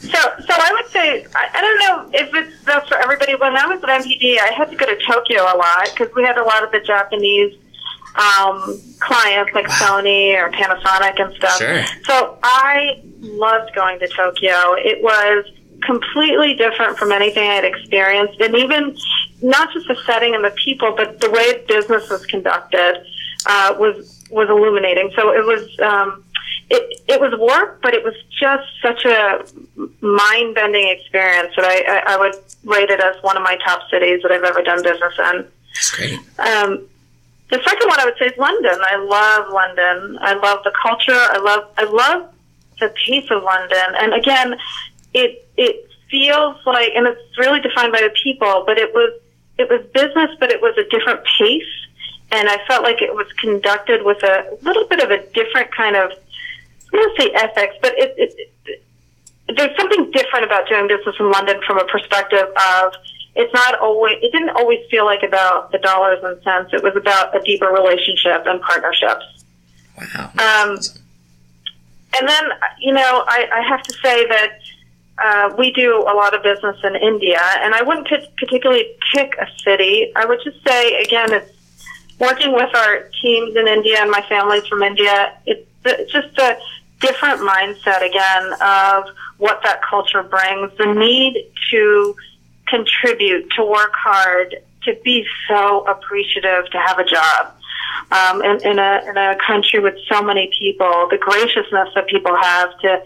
[0.00, 3.34] So, so I would say I, I don't know if it's that's for everybody.
[3.34, 6.22] When I was at NPD, I had to go to Tokyo a lot because we
[6.22, 7.54] had a lot of the Japanese
[8.14, 11.58] um, clients like Sony or Panasonic and stuff.
[11.58, 11.84] Sure.
[12.04, 14.74] So I loved going to Tokyo.
[14.74, 15.44] It was
[15.82, 18.96] completely different from anything I'd experienced, and even
[19.42, 23.04] not just the setting and the people, but the way business was conducted
[23.46, 25.10] uh, was was illuminating.
[25.16, 25.78] So it was.
[25.80, 26.22] Um,
[26.68, 29.44] it, it was work, but it was just such a
[30.00, 32.34] mind bending experience that I, I, I would
[32.64, 35.46] rate it as one of my top cities that I've ever done business in.
[35.74, 36.18] That's great.
[36.40, 36.88] Um,
[37.50, 38.78] the second one I would say is London.
[38.80, 40.18] I love London.
[40.20, 41.12] I love the culture.
[41.12, 42.32] I love I love
[42.80, 43.94] the pace of London.
[44.00, 44.56] And again,
[45.14, 48.64] it it feels like, and it's really defined by the people.
[48.66, 49.20] But it was
[49.58, 51.62] it was business, but it was a different pace.
[52.32, 55.96] And I felt like it was conducted with a little bit of a different kind
[55.96, 56.12] of
[56.92, 58.34] I don't to say ethics, but it, it,
[58.66, 58.82] it
[59.56, 62.94] there's something different about doing business in London from a perspective of
[63.36, 66.72] it's not always it didn't always feel like about the dollars and cents.
[66.72, 69.44] It was about a deeper relationship and partnerships.
[69.96, 70.30] Wow.
[70.34, 70.78] Um,
[72.18, 72.44] and then
[72.80, 74.60] you know I, I have to say that
[75.22, 79.46] uh, we do a lot of business in India, and I wouldn't particularly pick a
[79.64, 80.12] city.
[80.14, 81.52] I would just say again, it's
[82.18, 85.32] working with our teams in India and my family's from India.
[85.46, 86.58] It's it's just a
[87.00, 89.04] different mindset again of
[89.38, 92.16] what that culture brings, the need to
[92.66, 97.52] contribute, to work hard, to be so appreciative, to have a job.
[98.10, 102.36] Um, in, in a in a country with so many people, the graciousness that people
[102.36, 103.02] have to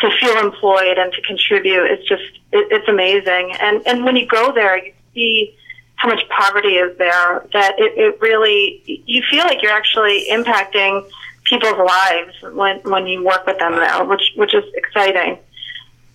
[0.00, 3.52] to feel employed and to contribute is just it, it's amazing.
[3.60, 5.56] And and when you go there, you see
[5.96, 7.46] how much poverty is there.
[7.52, 11.08] That it, it really you feel like you're actually impacting
[11.44, 15.38] people's lives when when you work with them there, which which is exciting.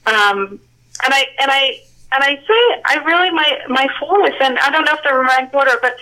[0.05, 0.59] Um,
[1.03, 1.79] and I and I
[2.13, 5.27] and I say I really my my fourth, and I don't know if they're in
[5.27, 5.97] rank order, but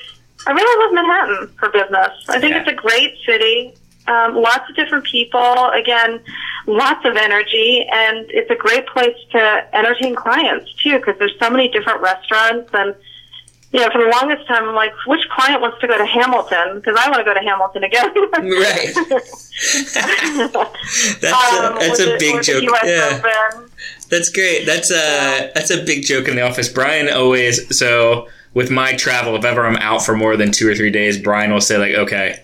[0.48, 2.12] I really love Manhattan for business.
[2.30, 2.62] I think Yeah.
[2.62, 3.74] it's a great city.
[4.08, 5.70] Um, lots of different people.
[5.72, 6.20] Again,
[6.68, 11.50] lots of energy, and it's a great place to entertain clients too, because there's so
[11.50, 12.96] many different restaurants and.
[13.72, 16.76] You know, for the longest time, I'm like, which client wants to go to Hamilton?
[16.76, 18.14] Because I want to go to Hamilton again.
[18.42, 18.94] Right.
[21.20, 22.64] That's Um, a, that's with a big the joke.
[22.86, 23.20] Yeah.
[23.52, 23.70] Open.
[24.10, 24.66] That's great.
[24.66, 26.70] That's a that's a big joke in the office.
[26.70, 30.76] Brian always so with my travel, if ever I'm out for more than two or
[30.76, 32.40] three days, Brian will say like, "Okay,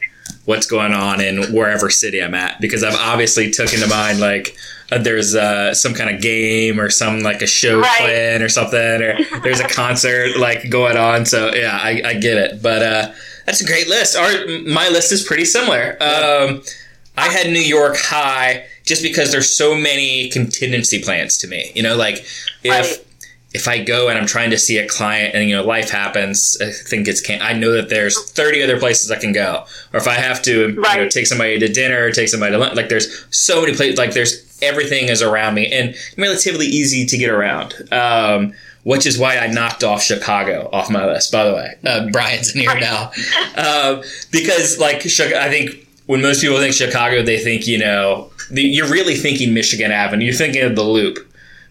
[0.46, 4.56] what's going on in wherever city I'm at because I've obviously took into mind like
[4.92, 7.98] uh, there's uh, some kind of game or some like a show Right.
[8.00, 11.26] plan or something or there's a concert like going on.
[11.26, 12.62] So yeah, I, I get it.
[12.62, 13.12] But uh,
[13.46, 14.16] that's a great list.
[14.18, 14.32] Our
[14.68, 15.98] my list is pretty similar.
[16.02, 16.64] Um,
[17.18, 21.72] I had New York high just because there's so many contingency plans to me.
[21.76, 22.16] You know, like
[22.64, 23.06] if Right.
[23.54, 26.58] If I go and I'm trying to see a client and you know life happens,
[26.62, 29.66] I think it's can I know that there's 30 other places I can go.
[29.94, 32.76] Or if I have to you know, take somebody to dinner, take somebody to lunch,
[32.76, 33.98] like there's so many places.
[33.98, 37.74] Like there's everything is around me and relatively easy to get around.
[37.92, 41.32] Um, which is why I knocked off Chicago off my list.
[41.32, 43.12] By the way, uh, Brian's in here now
[43.56, 48.62] um, because like I think when most people think Chicago, they think you know the,
[48.64, 50.26] you're really thinking Michigan Avenue.
[50.26, 51.20] You're thinking of the Loop,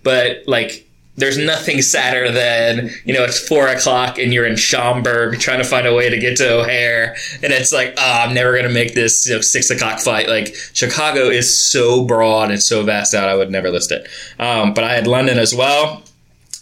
[0.05, 0.87] but like
[1.21, 5.65] there's nothing sadder than you know it's four o'clock and you're in Schaumburg trying to
[5.65, 8.95] find a way to get to O'Hare, and it's like oh, I'm never gonna make
[8.95, 10.29] this you know, six o'clock flight.
[10.29, 14.09] Like Chicago is so broad and so vast out, I would never list it.
[14.39, 16.03] Um, but I had London as well.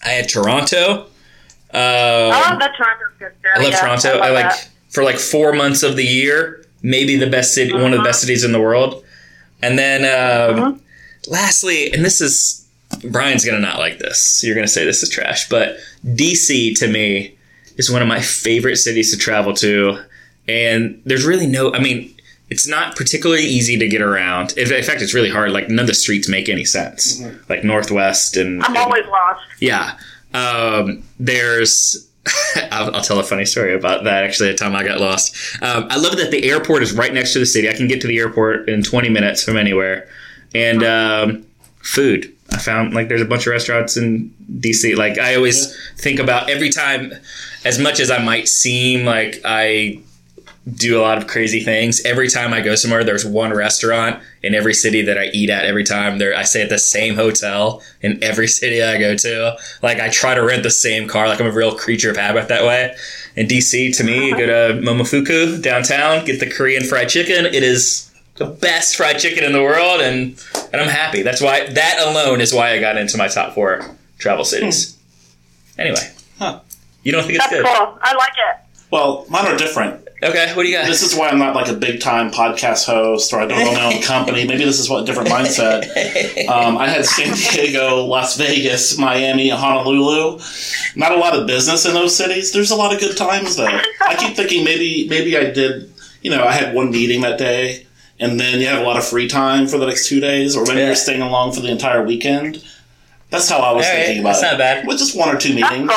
[0.04, 1.06] I had Toronto.
[1.70, 3.32] Um, oh, the Toronto's good.
[3.42, 3.48] Too.
[3.54, 4.08] I love Yeah, Toronto.
[4.14, 4.68] love I, like that.
[4.90, 8.04] for like four months of the year, maybe the best city, one of the Uh-huh.
[8.04, 9.04] best cities in the world.
[9.60, 10.72] And then, um, Uh-huh.
[11.26, 12.64] lastly, and this is
[13.04, 14.42] Brian's gonna not like this.
[14.44, 17.36] You're gonna say this is trash, but DC to me
[17.76, 20.02] is one of my favorite cities to travel to.
[20.48, 22.14] And there's really no, I mean,
[22.50, 24.52] it's not particularly easy to get around.
[24.56, 25.52] In in fact, it's really hard.
[25.52, 27.22] Like none of the streets make any sense.
[27.48, 29.40] Like Northwest and I'm and- always lost.
[29.60, 29.98] yeah.
[30.34, 32.06] Um, there's.
[32.70, 34.24] I'll, I'll tell a funny story about that.
[34.24, 35.34] Actually, the time I got lost.
[35.62, 37.68] Um, I love that the airport is right next to the city.
[37.70, 40.08] I can get to the airport in 20 minutes from anywhere.
[40.54, 41.46] And um,
[41.82, 42.34] food.
[42.52, 44.96] I found like there's a bunch of restaurants in DC.
[44.96, 47.12] Like I always think about every time,
[47.64, 50.00] as much as I might seem like I
[50.74, 52.04] do a lot of crazy things.
[52.04, 55.64] Every time I go somewhere, there's one restaurant in every city that I eat at.
[55.64, 59.56] Every time there, I stay at the same hotel in every city I go to.
[59.82, 61.28] Like I try to rent the same car.
[61.28, 62.94] Like I'm a real creature of habit that way.
[63.36, 67.46] In DC, to me, you go to Momofuku downtown, get the Korean fried chicken.
[67.46, 68.07] It is
[68.38, 71.22] the best fried chicken in the world, and and I'm happy.
[71.22, 73.82] That's why that alone is why I got into my top four
[74.18, 74.96] travel cities.
[75.78, 76.00] Anyway,
[76.38, 76.60] Huh.
[77.02, 77.66] you don't think it's That's good?
[77.66, 77.98] cool.
[78.02, 78.60] I like it.
[78.90, 80.04] Well, mine are different.
[80.20, 80.86] Okay, what do you got?
[80.86, 83.74] This is why I'm not like a big time podcast host or I don't own
[83.74, 84.44] my own company.
[84.44, 85.86] Maybe this is what a different mindset.
[86.48, 90.40] Um, I had San Diego, Las Vegas, Miami, Honolulu.
[90.96, 92.52] Not a lot of business in those cities.
[92.52, 93.66] There's a lot of good times though.
[94.00, 95.92] I keep thinking maybe maybe I did.
[96.22, 97.86] You know, I had one meeting that day,
[98.20, 100.64] and then you have a lot of free time for the next two days, or
[100.64, 100.86] maybe Yeah.
[100.86, 102.62] you're staying along for the entire weekend.
[103.30, 104.46] That's how I was All right, thinking about that's it.
[104.52, 104.86] not bad.
[104.86, 105.90] With just one or two meetings.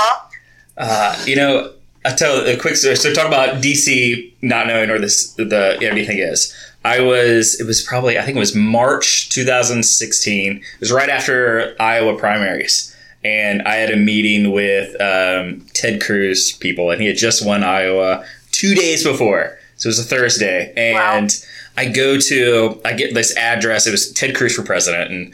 [0.78, 1.72] Uh, you know,
[2.06, 2.96] I tell a quick story.
[2.96, 6.54] So talk about DC not knowing where this the everything is.
[6.84, 10.58] I was it was probably I think it was March 2016.
[10.58, 16.52] It was right after Iowa primaries, and I had a meeting with um, Ted Cruz
[16.54, 19.58] people, and he had just won Iowa two days before.
[19.82, 21.32] So it was a Thursday, and
[21.76, 23.88] I go to I get this address.
[23.88, 25.34] It was Ted Cruz for president, and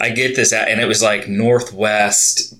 [0.00, 2.56] I get this, and it was like Northwest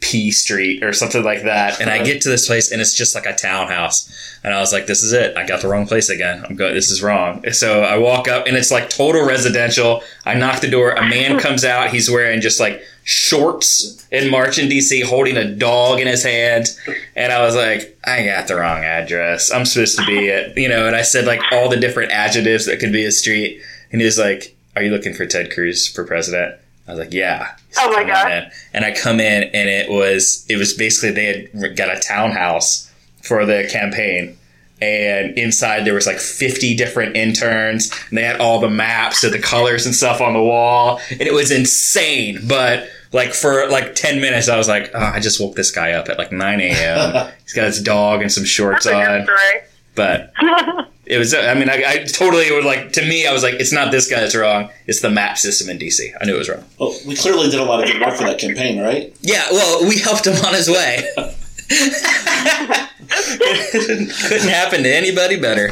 [0.00, 1.80] P Street or something like that.
[1.80, 4.38] And I get to this place and it's just like a townhouse.
[4.44, 5.36] And I was like, this is it.
[5.36, 6.44] I got the wrong place again.
[6.44, 7.44] I'm going, this is wrong.
[7.52, 10.02] So I walk up and it's like total residential.
[10.24, 10.92] I knock the door.
[10.92, 11.90] A man comes out.
[11.90, 16.68] He's wearing just like shorts in March in DC, holding a dog in his hand.
[17.14, 19.50] And I was like, I got the wrong address.
[19.50, 22.66] I'm supposed to be at, you know, and I said like all the different adjectives
[22.66, 23.62] that could be a street.
[23.90, 26.60] And he was like, are you looking for Ted Cruz for president?
[26.86, 27.56] I was like, yeah.
[27.78, 28.32] Oh my like, "Come on God.
[28.32, 32.00] in." And I come in and it was it was basically they had got a
[32.00, 32.90] townhouse
[33.22, 34.36] for the campaign.
[34.80, 39.32] And inside there was like 50 different interns and they had all the maps and
[39.32, 41.00] the colors and stuff on the wall.
[41.10, 42.40] And it was insane.
[42.46, 45.92] But like for like 10 minutes, I was like, oh, I just woke this guy
[45.92, 47.32] up at like 9 a.m.
[47.42, 49.62] He's got his dog and some shorts That's a good on.
[49.94, 50.32] But
[51.06, 53.72] it was, I mean, I, I totally would like, to me, I was like, it's
[53.72, 54.70] not this guy that's wrong.
[54.86, 56.10] It's the map system in DC.
[56.20, 56.64] I knew it was wrong.
[56.80, 59.16] Well, we clearly did a lot of good work for that campaign, right?
[59.20, 61.08] Yeah, well, we helped him on his way.
[63.08, 65.70] Couldn't happen to anybody better.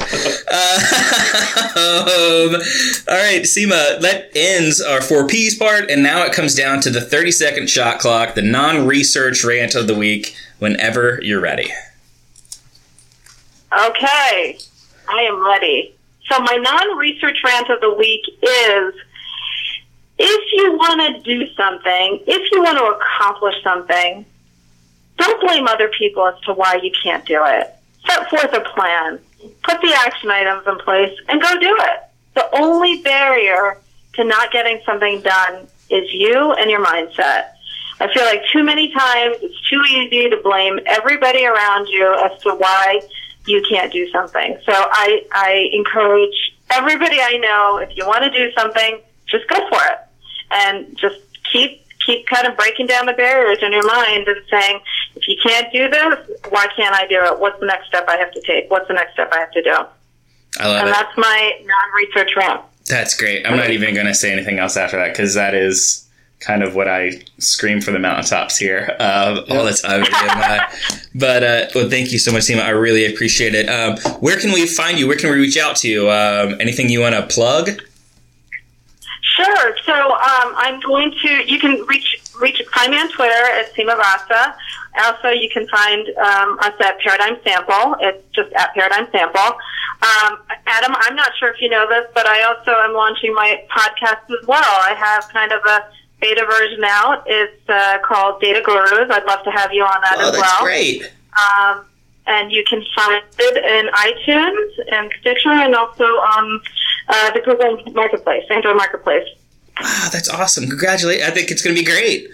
[0.51, 0.79] Uh,
[1.77, 2.55] um,
[3.09, 6.90] all right, Seema, that ends our four P's part, and now it comes down to
[6.90, 11.73] the 30 second shot clock, the non research rant of the week, whenever you're ready.
[13.73, 14.59] Okay,
[15.09, 15.95] I am ready.
[16.31, 18.95] So my non-research rant of the week is:
[20.19, 24.25] if you want to do something, if you want to accomplish something,
[25.19, 27.75] don't blame other people as to why you can't do it.
[28.07, 29.19] Set forth a plan.
[29.62, 32.01] put the action items in place, and go do it.
[32.35, 33.81] The only barrier
[34.14, 37.51] to not getting something done is you and your mindset.
[38.01, 42.40] I feel like too many times it's too easy to blame everybody around you as
[42.43, 43.01] to why
[43.46, 44.59] you can't do something.
[44.64, 49.57] So I, I encourage everybody I know, if you want to do something, just go
[49.68, 49.98] for it.
[50.50, 51.16] And just
[51.52, 54.80] keep keep kind of breaking down the barriers in your mind and saying,
[55.16, 57.38] if you can't do this, why can't I do it?
[57.38, 58.70] What's the next step I have to take?
[58.70, 59.76] What's the next step I have to do?
[60.61, 60.92] I love and it.
[60.92, 62.61] that's my non-research rant.
[62.87, 63.46] That's great.
[63.46, 66.04] I'm not even going to say anything else after that because that is
[66.44, 70.04] kind of what I scream from the mountaintops here uh, all the time.
[70.44, 70.61] Uh,
[71.14, 72.62] but uh, well, thank you so much, Seema.
[72.62, 73.68] I really appreciate it.
[73.68, 75.07] Um, where can we find you?
[75.07, 76.11] Where can we reach out to you?
[76.11, 77.70] Um, anything you want to plug?
[79.37, 79.76] Sure.
[79.85, 81.28] So um, I'm going to.
[81.46, 84.57] You can reach reach find me on Twitter at Seema Vasa.
[85.02, 87.96] Also, you can find um, us at Paradigm Sample.
[88.00, 89.59] It's just at Paradigm Sample.
[90.02, 93.64] Um, Adam, I'm not sure if you know this, but I also am launching my
[93.70, 94.62] podcast as well.
[94.62, 95.88] I have kind of a
[96.20, 97.24] beta version out.
[97.27, 99.11] It's uh, called Data Gurus.
[99.11, 100.62] I'd love to have you on that oh, as that's well.
[100.62, 101.12] great.
[101.37, 101.85] Um,
[102.27, 106.61] and you can find it in iTunes and Stitcher and also on
[107.09, 109.29] uh, the Google Marketplace, Android Marketplace.
[109.81, 110.68] Wow, that's awesome.
[110.68, 111.29] Congratulations.
[111.29, 112.29] I think it's going to be great.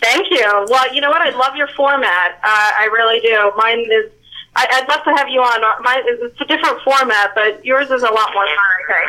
[0.00, 0.66] Thank you.
[0.68, 1.20] Well, you know what?
[1.20, 2.38] I love your format.
[2.42, 3.52] Uh, I really do.
[3.56, 4.12] Mine is.
[4.56, 5.60] I, I'd love to have you on.
[5.82, 8.56] Mine it's a different format, but yours is a lot more fun.
[8.88, 9.06] I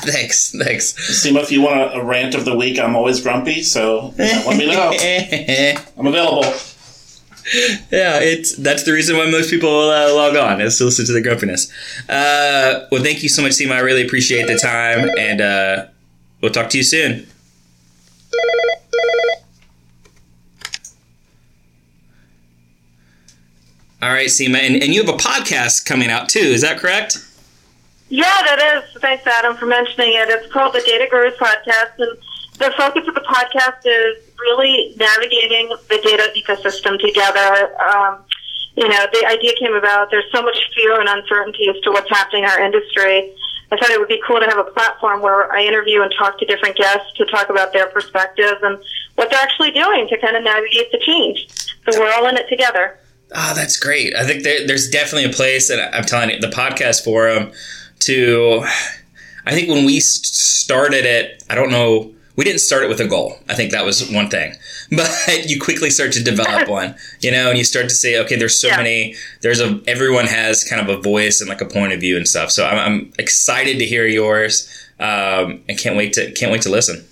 [0.00, 0.12] think.
[0.14, 0.52] Thanks.
[0.52, 0.92] Thanks.
[0.92, 4.42] Seema, if you want a, a rant of the week, I'm always grumpy, so yeah,
[4.46, 4.92] let me know.
[5.98, 6.44] I'm available.
[7.90, 11.12] yeah, it's that's the reason why most people uh, log on is to listen to
[11.12, 11.70] the grumpiness.
[12.08, 13.72] Uh, well, thank you so much, Seema.
[13.72, 15.86] I really appreciate the time, and uh,
[16.40, 17.26] we'll talk to you soon.
[24.00, 26.38] All right, Seema, and, and you have a podcast coming out too.
[26.38, 27.18] Is that correct?
[28.08, 29.02] Yeah, that is.
[29.02, 30.28] Thanks, Adam, for mentioning it.
[30.28, 32.16] It's called the Data Gurus Podcast, and
[32.58, 37.74] the focus of the podcast is really navigating the data ecosystem together.
[37.82, 38.22] Um,
[38.76, 40.12] you know, the idea came about.
[40.12, 43.34] There's so much fear and uncertainty as to what's happening in our industry.
[43.72, 46.38] I thought it would be cool to have a platform where I interview and talk
[46.38, 48.78] to different guests to talk about their perspectives and
[49.16, 51.48] what they're actually doing to kind of navigate the change.
[51.90, 52.96] So we're all in it together.
[53.34, 54.14] Oh, that's great.
[54.16, 57.52] I think there, there's definitely a place, and I'm telling you, the podcast forum
[58.00, 58.64] to.
[59.46, 63.08] I think when we started it, I don't know, we didn't start it with a
[63.08, 63.38] goal.
[63.48, 64.54] I think that was one thing.
[64.90, 68.36] But you quickly start to develop one, you know, and you start to say, okay,
[68.36, 68.78] there's so Yeah.
[68.78, 72.16] many, there's a, everyone has kind of a voice and like a point of view
[72.16, 72.50] and stuff.
[72.50, 74.66] So I'm, I'm excited to hear yours.
[74.98, 77.04] Um, and can't wait to, can't wait to listen.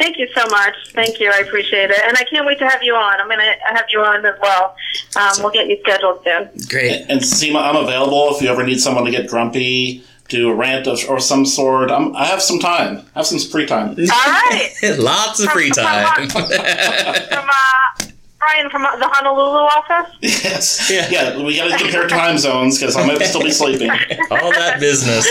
[0.00, 0.74] Thank you so much.
[0.92, 1.30] Thank you.
[1.30, 2.00] I appreciate it.
[2.02, 3.20] And I can't wait to have you on.
[3.20, 4.74] I'm going to have you on as well.
[5.14, 6.48] Um, we'll get you scheduled soon.
[6.70, 7.04] Great.
[7.10, 10.86] And Seema, I'm available if you ever need someone to get grumpy, do a rant
[10.86, 11.90] of, or some sort.
[11.90, 13.04] I'm, I have some time.
[13.14, 13.90] I have some free time.
[13.90, 14.70] All right.
[14.98, 16.30] Lots of free time.
[16.30, 18.06] From uh,
[18.38, 20.16] Brian from the Honolulu office.
[20.22, 20.90] yes.
[20.90, 21.08] Yeah.
[21.10, 21.44] Yeah.
[21.44, 23.90] we got to compare time zones because I might still be sleeping.
[24.30, 25.28] All that business.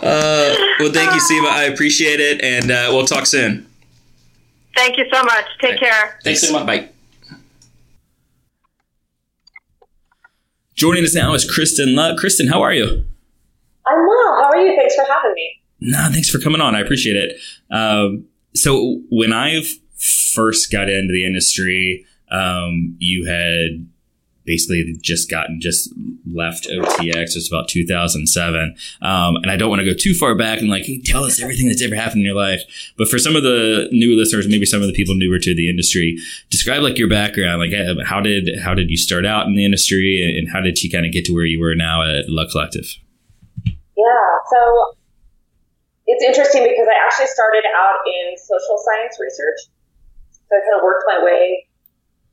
[0.00, 1.48] Uh, well, thank you, Seema.
[1.48, 2.42] I appreciate it.
[2.42, 3.66] And uh, we'll talk soon.
[4.76, 5.44] Thank you so much.
[5.60, 6.18] Take care.
[6.22, 6.66] Thanks, so much.
[6.66, 6.88] Bye.
[10.74, 12.18] Joining us now is Kristen Luck.
[12.18, 13.04] Kristen, how are you?
[13.86, 14.36] I'm well.
[14.36, 14.76] How are you?
[14.76, 15.60] Thanks for having me.
[15.80, 16.74] Nah, thanks for coming on.
[16.74, 17.40] I appreciate it.
[17.70, 19.62] Um, so when I
[19.96, 23.88] first got into the industry, um, you had
[24.48, 25.92] basically just gotten just
[26.32, 27.12] left OTX.
[27.12, 30.68] It was about 2007, um, and I don't want to go too far back and
[30.68, 32.62] like tell us everything that's ever happened in your life.
[32.96, 35.68] But for some of the new listeners, maybe some of the people newer to the
[35.68, 36.18] industry,
[36.50, 37.60] describe like your background.
[37.60, 40.82] Like uh, how did how did you start out in the industry, and how did
[40.82, 42.96] you kind of get to where you were now at Luck Collective?
[43.66, 44.28] Yeah.
[44.50, 44.94] So
[46.08, 49.60] it's interesting because I actually started out in social science research.
[50.32, 51.68] So I kind of worked my way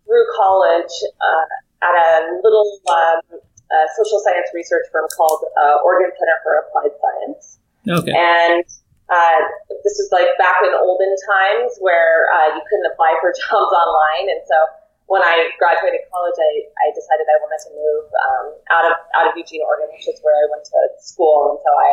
[0.06, 3.21] through college uh, at a little um,
[3.69, 7.43] uh, social science research firm called uh, Oregon Center for Applied Science.
[7.85, 8.13] Okay.
[8.13, 8.65] And
[9.05, 9.39] uh,
[9.85, 14.33] this was like back in olden times where uh, you couldn't apply for jobs online.
[14.33, 14.57] And so
[15.05, 19.25] when I graduated college, I, I decided I wanted to move um, out of out
[19.29, 21.53] of Eugene, Oregon, which is where I went to school.
[21.53, 21.91] And so I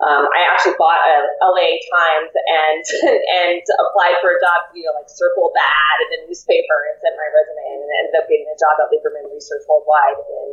[0.00, 2.84] um, I actually bought a LA Times and
[3.44, 6.96] and applied for a job, you know, like circled the ad in the newspaper and
[7.04, 10.48] sent my resume in and ended up getting a job at Lieberman Research Worldwide in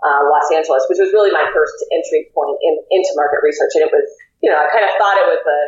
[0.00, 3.76] uh, Los Angeles, which was really my first entry point in, into market research.
[3.76, 4.08] And it was,
[4.40, 5.60] you know, I kind of thought it was the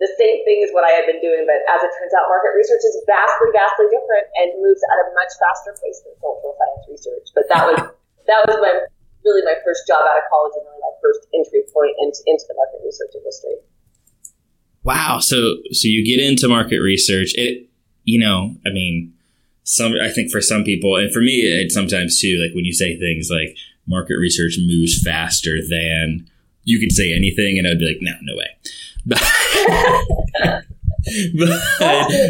[0.00, 2.56] the same thing as what I had been doing, but as it turns out, market
[2.56, 6.84] research is vastly, vastly different and moves at a much faster pace than social science
[6.88, 7.28] research.
[7.36, 7.80] But that was
[8.28, 8.84] that was my
[9.24, 12.44] really my first job out of college and really my first entry point into, into
[12.48, 13.56] the market research industry.
[14.82, 15.18] Wow.
[15.20, 17.34] So so you get into market research.
[17.34, 17.68] It
[18.04, 19.12] you know, I mean,
[19.64, 22.72] some I think for some people and for me it sometimes too, like when you
[22.72, 23.56] say things like
[23.86, 26.28] market research moves faster than
[26.64, 28.56] you could say anything and I'd be like, no, no way.
[31.38, 31.48] but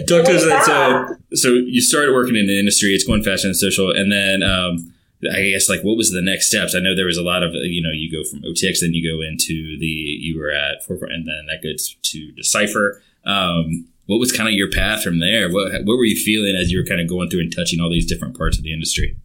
[0.06, 3.50] talk to us that so so you started working in the industry, it's going fashion
[3.50, 4.92] and social, and then um
[5.28, 6.74] I guess like what was the next steps?
[6.74, 9.04] I know there was a lot of you know you go from OTX, then you
[9.04, 13.02] go into the you were at Forefront, and then that goes to Decipher.
[13.24, 15.50] Um, what was kind of your path from there?
[15.50, 17.90] What what were you feeling as you were kind of going through and touching all
[17.90, 19.16] these different parts of the industry?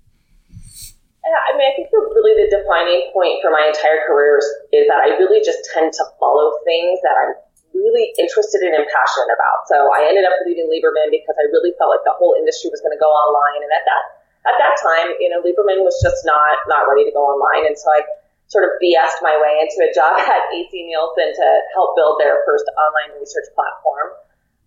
[1.56, 5.00] I mean, I think really the defining point for my entire career is, is that
[5.00, 7.32] I really just tend to follow things that I'm
[7.72, 9.64] really interested in and passionate about.
[9.72, 12.84] So I ended up leaving Lieberman because I really felt like the whole industry was
[12.84, 14.04] going to go online, and at that
[14.46, 17.74] at that time, you know, Lieberman was just not not ready to go online, and
[17.74, 18.06] so I
[18.48, 22.46] sort of BS'd my way into a job at AC Nielsen to help build their
[22.46, 24.14] first online research platform,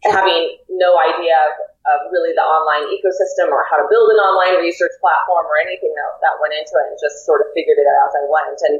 [0.02, 1.52] having no idea of,
[1.94, 5.94] of really the online ecosystem or how to build an online research platform or anything
[5.94, 8.58] that, that went into it, and just sort of figured it out as I went,
[8.66, 8.76] and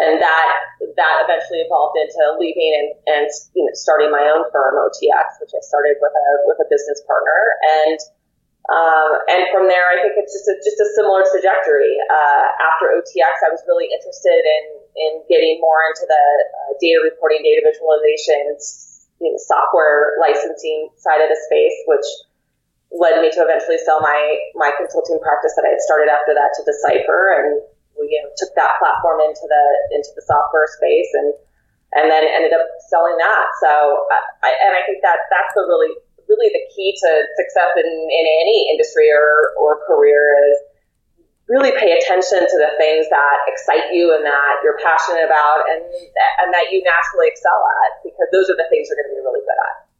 [0.00, 0.48] and that
[0.96, 5.52] that eventually evolved into leaving and, and you know, starting my own firm, OTX, which
[5.52, 7.56] I started with a with a business partner.
[7.84, 8.00] And
[8.70, 11.90] um, and from there, I think it's just a, just a similar trajectory.
[12.06, 14.64] Uh, after OTX, I was really interested in,
[14.94, 21.18] in getting more into the uh, data reporting, data visualizations, you know, software licensing side
[21.18, 22.06] of the space, which
[22.94, 26.54] led me to eventually sell my, my consulting practice that I had started after that
[26.54, 27.42] to Decipher.
[27.42, 27.58] And
[27.98, 29.64] we you know, took that platform into the,
[29.98, 31.34] into the software space and,
[31.98, 33.46] and then ended up selling that.
[33.58, 34.06] So,
[34.46, 35.90] I, and I think that that's the really
[36.30, 40.56] really the key to success in, in any industry or, or career is
[41.50, 45.82] really pay attention to the things that excite you and that you're passionate about and,
[45.82, 49.26] and that you naturally excel at because those are the things you're going to be
[49.26, 49.90] really good at.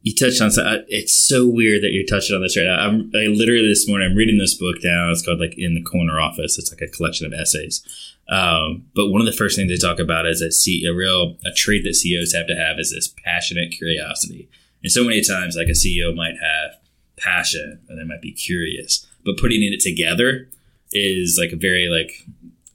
[0.00, 2.80] You touched on uh, it's so weird that you're touching on this right now.
[2.80, 5.10] I'm I literally this morning I'm reading this book now.
[5.10, 6.56] It's called like in the corner office.
[6.56, 7.84] It's like a collection of essays.
[8.30, 11.36] Um, but one of the first things they talk about is that see a real
[11.44, 14.48] a trait that CEOs have to have is this passionate curiosity.
[14.82, 16.78] And so many times, like a CEO might have
[17.16, 20.48] passion and they might be curious, but putting it together
[20.92, 22.24] is like a very like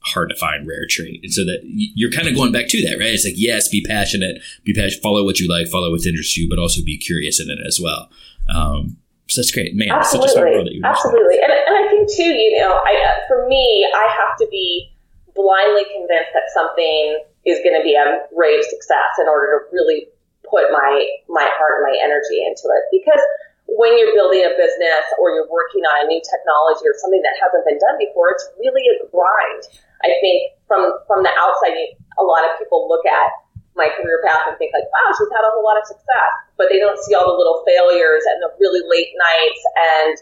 [0.04, 1.20] hard to find rare trait.
[1.22, 3.08] And so that you're kind of going back to that, right?
[3.08, 6.48] It's like, yes, be passionate, be passionate, follow what you like, follow what interests you,
[6.48, 8.10] but also be curious in it as well.
[8.54, 8.98] Um,
[9.28, 9.88] so that's great, man.
[9.90, 14.36] Absolutely, absolutely, and, and I think too, you know, I, uh, for me, I have
[14.38, 14.92] to be
[15.34, 19.74] blindly convinced that something is going to be a rate of success in order to
[19.74, 20.06] really
[20.54, 20.94] put my
[21.26, 23.18] my heart and my energy into it because
[23.66, 27.34] when you're building a business or you're working on a new technology or something that
[27.42, 29.62] hasn't been done before, it's really a grind.
[30.06, 31.74] I think from from the outside,
[32.20, 33.34] a lot of people look at
[33.74, 36.70] my career path and think like, wow, she's had a whole lot of success, but
[36.70, 40.14] they don't see all the little failures and the really late nights and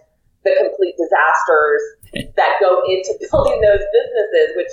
[0.48, 1.82] the complete disasters
[2.40, 4.72] that go into building those businesses, which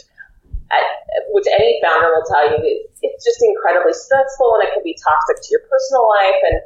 [1.34, 2.62] which any founder will tell you,
[3.02, 6.40] it's just incredibly stressful and it can be toxic to your personal life.
[6.46, 6.58] And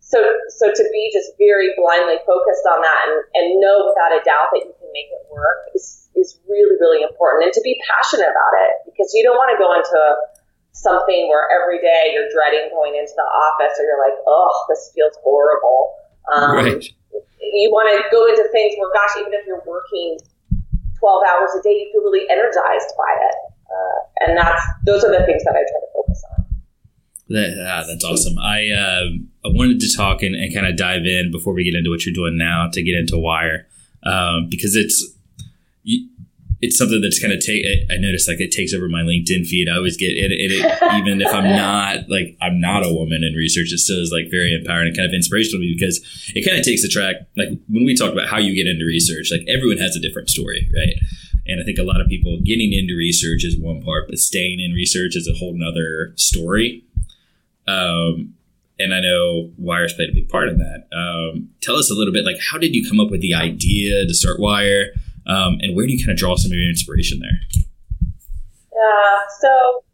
[0.00, 0.18] so,
[0.56, 4.50] so to be just very blindly focused on that and, and know without a doubt
[4.56, 7.46] that you can make it work is, is really, really important.
[7.48, 10.00] And to be passionate about it because you don't want to go into
[10.72, 14.90] something where every day you're dreading going into the office or you're like, oh, this
[14.96, 15.94] feels horrible.
[16.32, 16.82] Um, right.
[17.40, 20.18] You want to go into things where, gosh, even if you're working
[21.00, 23.36] 12 hours a day, you feel really energized by it.
[23.66, 26.44] Uh, and that's those are the things that I try to focus on.
[27.28, 28.38] That, ah, that's awesome.
[28.38, 29.08] I uh,
[29.44, 32.04] I wanted to talk and, and kind of dive in before we get into what
[32.04, 33.66] you're doing now to get into Wire
[34.02, 35.14] um, because it's
[36.60, 37.64] it's something that's kind of take.
[37.90, 39.68] I noticed like it takes over my LinkedIn feed.
[39.68, 40.60] I always get it, it, it
[41.00, 43.72] even if I'm not like I'm not a woman in research.
[43.72, 46.04] It still is like very empowering and kind of inspirational to me because
[46.34, 47.16] it kind of takes the track.
[47.36, 50.28] Like when we talk about how you get into research, like everyone has a different
[50.28, 50.96] story, right?
[51.46, 54.60] And I think a lot of people getting into research is one part, but staying
[54.60, 56.84] in research is a whole nother story.
[57.66, 58.34] Um,
[58.78, 60.86] and I know Wire's played a big part in that.
[60.92, 64.06] Um, tell us a little bit, like, how did you come up with the idea
[64.06, 64.92] to start Wire?
[65.30, 67.38] Um, and where do you kind of draw some of your inspiration there?
[68.74, 69.86] Yeah, so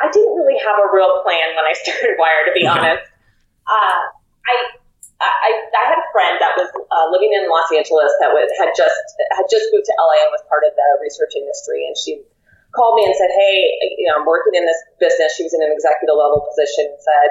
[0.00, 2.72] I didn't really have a real plan when I started Wire, to be okay.
[2.72, 3.04] honest.
[3.68, 4.00] Uh,
[4.48, 4.54] I,
[5.20, 8.72] I I had a friend that was uh, living in Los Angeles that was, had
[8.72, 9.04] just
[9.36, 12.24] had just moved to LA and was part of the research industry, and she
[12.74, 13.70] called me and said, "Hey,
[14.00, 16.98] you know, I'm working in this business." She was in an executive level position, and
[16.98, 17.30] said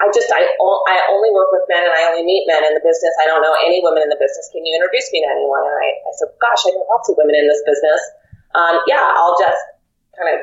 [0.00, 2.82] I just I I only work with men and I only meet men in the
[2.84, 3.12] business.
[3.20, 4.48] I don't know any women in the business.
[4.52, 5.60] Can you introduce me to anyone?
[5.68, 8.00] And I, I said, gosh, I know lots of women in this business.
[8.56, 9.60] um, yeah, I'll just
[10.16, 10.38] kind of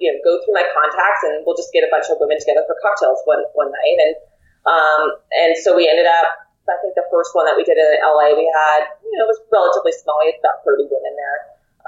[0.00, 2.62] you know go through my contacts and we'll just get a bunch of women together
[2.66, 4.14] for cocktails one one night and
[4.68, 5.02] um,
[5.34, 8.36] and so we ended up I think the first one that we did in LA
[8.38, 11.38] we had you know it was relatively small we had about 30 women there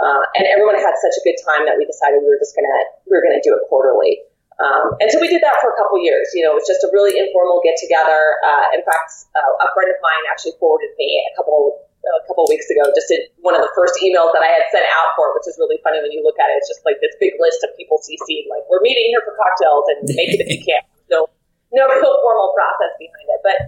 [0.01, 2.78] uh, and everyone had such a good time that we decided we were just gonna
[3.07, 4.18] we were gonna do it quarterly
[4.61, 6.28] um, and so we did that for a couple years.
[6.36, 8.36] You know, it was just a really informal get together.
[8.44, 12.48] Uh, in fact, uh, a friend of mine actually forwarded me a couple a couple
[12.48, 13.12] weeks ago, just
[13.44, 15.76] one of the first emails that I had sent out for it, which is really
[15.84, 16.56] funny when you look at it.
[16.56, 19.84] It's just like this big list of people CC'd, like, we're meeting here for cocktails
[19.92, 20.80] and make it if you can.
[21.12, 21.28] So
[21.76, 23.40] no real formal process behind it.
[23.44, 23.58] But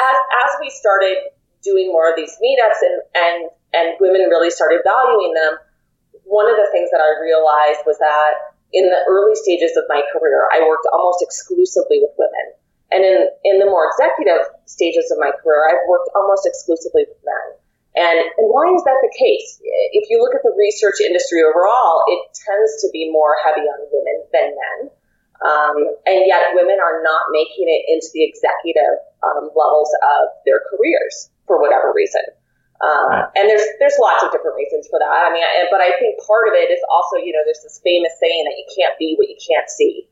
[0.00, 1.20] as, as we started
[1.60, 3.38] doing more of these meetups and, and,
[3.76, 5.60] and women really started valuing them,
[6.24, 10.04] one of the things that I realized was that in the early stages of my
[10.12, 12.46] career, I worked almost exclusively with women.
[12.92, 13.18] And in,
[13.48, 17.46] in the more executive stages of my career, I've worked almost exclusively with men.
[17.96, 19.56] And, and why is that the case?
[19.96, 23.80] If you look at the research industry overall, it tends to be more heavy on
[23.88, 24.78] women than men.
[25.40, 29.88] Um, and yet women are not making it into the executive um, levels
[30.20, 32.24] of their careers for whatever reason.
[32.76, 35.08] Uh, and there's there's lots of different reasons for that.
[35.08, 37.80] I mean, I, but I think part of it is also, you know, there's this
[37.80, 40.08] famous saying that you can't be what you can't see.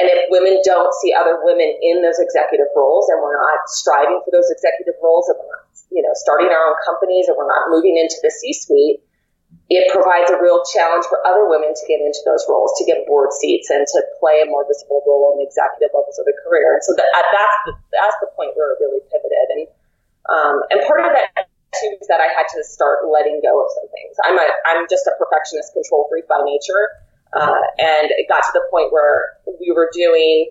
[0.00, 4.22] And if women don't see other women in those executive roles, and we're not striving
[4.24, 7.48] for those executive roles, and we're not you know, starting our own companies and we're
[7.48, 9.00] not moving into the C-suite,
[9.72, 13.08] it provides a real challenge for other women to get into those roles, to get
[13.08, 16.36] board seats and to play a more visible role in the executive levels of the
[16.44, 16.76] career.
[16.76, 19.46] And so that, that's the, that's the point where it really pivoted.
[19.56, 19.62] And,
[20.28, 23.88] um, and part of that too that I had to start letting go of some
[23.92, 24.16] things.
[24.24, 26.88] I'm a, I'm just a perfectionist control freak by nature.
[27.28, 30.48] Uh, and it got to the point where we were doing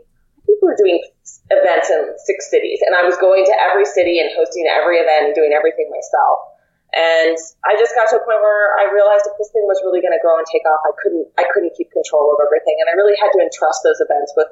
[0.48, 1.04] we were doing
[1.52, 5.28] events in six cities, and I was going to every city and hosting every event
[5.28, 6.56] and doing everything myself.
[6.96, 7.36] And
[7.68, 10.16] I just got to a point where I realized if this thing was really going
[10.16, 12.96] to grow and take off, I couldn't I couldn't keep control of everything, and I
[12.96, 14.48] really had to entrust those events with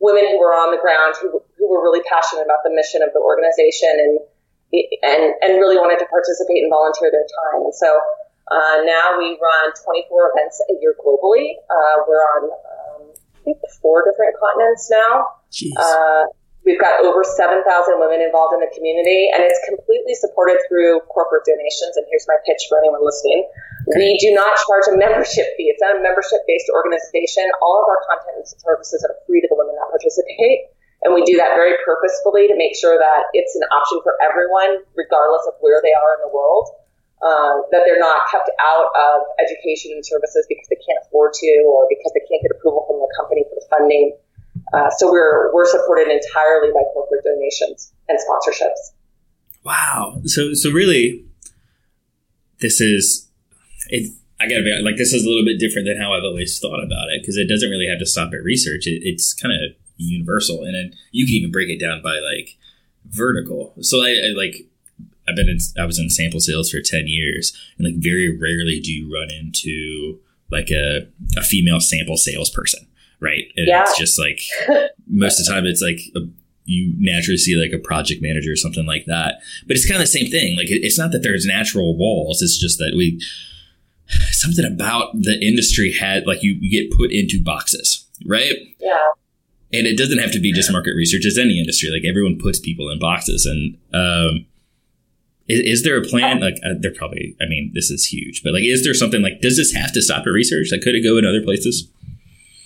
[0.00, 3.12] women who were on the ground who who were really passionate about the mission of
[3.12, 4.12] the organization and
[5.02, 7.68] and and really wanted to participate and volunteer their time.
[7.68, 7.90] And so
[8.50, 11.56] uh, now we run 24 events a year globally.
[11.66, 12.52] Uh, we're on
[13.44, 15.28] think four different continents now.
[15.76, 16.24] Uh,
[16.64, 17.60] we've got over 7,000
[18.00, 22.00] women involved in the community, and it's completely supported through corporate donations.
[22.00, 23.44] And here's my pitch for anyone listening.
[24.00, 25.68] We do not charge a membership fee.
[25.68, 27.44] It's not a membership-based organization.
[27.60, 30.72] All of our content and services are free to the women that participate.
[31.04, 34.80] And we do that very purposefully to make sure that it's an option for everyone,
[34.96, 36.72] regardless of where they are in the world
[37.24, 41.50] um, that they're not kept out of education and services because they can't afford to
[41.64, 44.12] or because they can't get approval from the company for the funding.
[44.72, 48.92] Uh, so we're we're supported entirely by corporate donations and sponsorships.
[49.64, 50.20] Wow.
[50.26, 51.24] So so really,
[52.60, 53.28] this is
[53.88, 54.12] it.
[54.40, 56.82] I gotta be like this is a little bit different than how I've always thought
[56.82, 58.86] about it because it doesn't really have to stop at research.
[58.86, 62.56] It, it's kind of universal, and then you can even break it down by like
[63.06, 63.74] vertical.
[63.80, 64.66] So I, I like
[65.28, 68.80] I've been in, I was in sample sales for 10 years and like very rarely
[68.80, 70.20] do you run into
[70.50, 72.86] like a, a female sample salesperson.
[73.20, 73.44] Right.
[73.56, 73.82] And yeah.
[73.82, 74.40] it's just like
[75.08, 76.28] most of the time it's like a,
[76.66, 79.40] you naturally see like a project manager or something like that.
[79.66, 80.56] But it's kind of the same thing.
[80.56, 82.42] Like it, it's not that there's natural walls.
[82.42, 83.20] It's just that we,
[84.30, 88.06] something about the industry had like you, you get put into boxes.
[88.26, 88.54] Right.
[88.78, 89.08] Yeah
[89.72, 92.58] and it doesn't have to be just market research as any industry like everyone puts
[92.58, 94.46] people in boxes and um,
[95.48, 96.40] is, is there a plan?
[96.40, 97.36] Like, uh, there probably.
[97.40, 99.40] I mean, this is huge, but like, is there something like?
[99.40, 100.72] Does this have to stop at research?
[100.72, 101.88] Like, could it go in other places?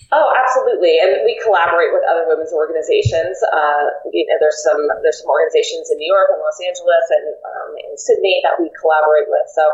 [0.08, 3.36] Oh, absolutely, and we collaborate with other women's organizations.
[3.52, 7.26] Uh, you know, there's some there's some organizations in New York and Los Angeles and
[7.44, 9.46] um, in Sydney that we collaborate with.
[9.52, 9.64] So,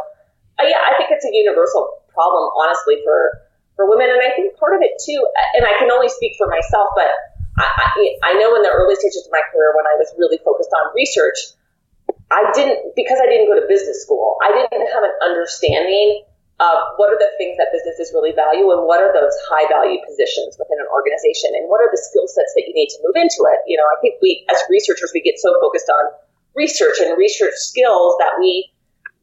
[0.58, 3.43] uh, yeah, I think it's a universal problem, honestly, for
[3.76, 5.20] for women, and I think part of it too.
[5.58, 7.10] And I can only speak for myself, but
[7.58, 7.88] I, I,
[8.22, 10.90] I know in the early stages of my career when I was really focused on
[10.94, 11.38] research,
[12.30, 16.26] I didn't, because I didn't go to business school, I didn't have an understanding
[16.62, 19.98] of what are the things that businesses really value and what are those high value
[20.06, 23.18] positions within an organization and what are the skill sets that you need to move
[23.18, 23.58] into it.
[23.66, 26.14] You know, I think we, as researchers, we get so focused on
[26.54, 28.70] research and research skills that we,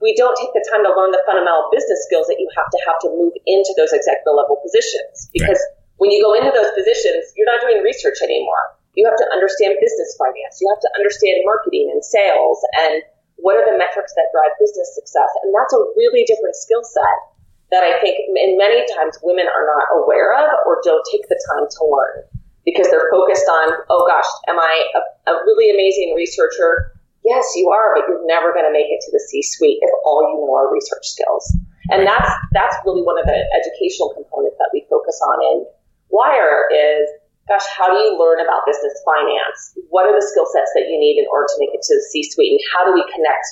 [0.01, 2.79] we don't take the time to learn the fundamental business skills that you have to
[2.89, 5.29] have to move into those executive level positions.
[5.29, 6.01] Because right.
[6.01, 9.79] when you go into those positions, you're not doing research anymore you have to understand
[9.79, 10.59] business finance.
[10.59, 13.03] You have to understand marketing and sales and
[13.39, 15.31] what are the metrics that drive business success.
[15.43, 17.17] And that's a really different skill set
[17.71, 21.39] that I think in many times women are not aware of or don't take the
[21.55, 22.27] time to learn
[22.67, 26.99] because they're focused on, oh gosh, am I a, a really amazing researcher?
[27.21, 29.91] Yes, you are, but you're never going to make it to the C suite if
[30.05, 31.45] all you know are research skills.
[31.93, 35.57] And that's that's really one of the educational components that we focus on in
[36.09, 37.05] Wire is
[37.49, 39.75] gosh, how do you learn about business finance?
[39.89, 42.05] What are the skill sets that you need in order to make it to the
[42.13, 42.53] C-suite?
[42.53, 43.43] And how do we connect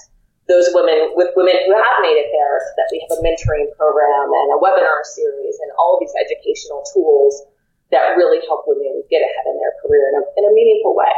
[0.47, 3.69] those women with women who have made it there so that we have a mentoring
[3.77, 7.45] program and a webinar series and all of these educational tools
[7.93, 11.13] that really help women get ahead in their career in a, in a meaningful way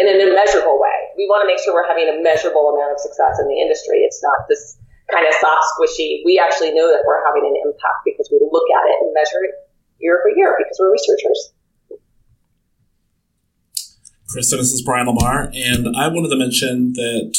[0.00, 0.98] in an immeasurable way.
[1.20, 4.00] We want to make sure we're having a measurable amount of success in the industry.
[4.00, 4.80] It's not this
[5.12, 6.24] kind of soft, squishy.
[6.24, 9.44] We actually know that we're having an impact because we look at it and measure
[9.44, 9.52] it
[10.00, 11.52] year over year because we're researchers.
[14.28, 17.36] Kristen, this is Brian Lamar, and I wanted to mention that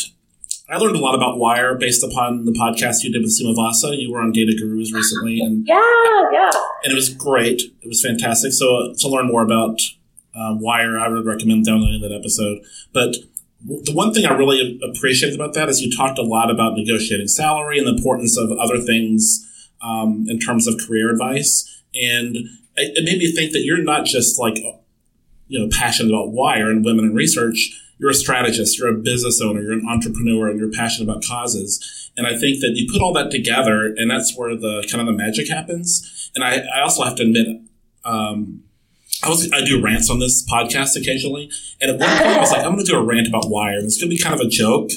[0.70, 3.95] I learned a lot about Wire based upon the podcast you did with Seema Vasa.
[3.95, 5.80] You were on Data Gurus recently, and yeah,
[6.34, 6.51] yeah,
[6.84, 7.62] and it was great.
[7.82, 8.51] It was fantastic.
[8.51, 9.80] So to learn more about
[10.36, 12.59] um, Wire, I would recommend downloading that episode.
[12.93, 13.15] But
[13.63, 17.27] the one thing I really appreciated about that is you talked a lot about negotiating
[17.27, 19.47] salary and the importance of other things
[19.82, 24.05] um, in terms of career advice, and it, it made me think that you're not
[24.05, 24.57] just like
[25.51, 29.41] you know, passionate about wire and women in research, you're a strategist, you're a business
[29.41, 32.09] owner, you're an entrepreneur, and you're passionate about causes.
[32.15, 35.07] And I think that you put all that together, and that's where the kind of
[35.07, 36.32] the magic happens.
[36.34, 37.47] And I, I also have to admit,
[38.05, 38.63] um,
[39.24, 42.51] I was I do rants on this podcast occasionally, and at one point I was
[42.51, 44.36] like, I'm going to do a rant about wire, and it's going to be kind
[44.36, 44.89] of a joke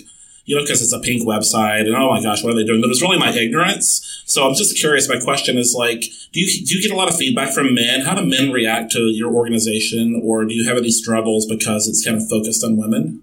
[0.44, 2.80] you know, because it's a pink website and oh my gosh, what are they doing?
[2.80, 4.22] But it's really my ignorance.
[4.26, 5.08] So I'm just curious.
[5.08, 6.02] My question is like,
[6.32, 8.02] do you, do you get a lot of feedback from men?
[8.02, 12.04] How do men react to your organization or do you have any struggles because it's
[12.04, 13.22] kind of focused on women?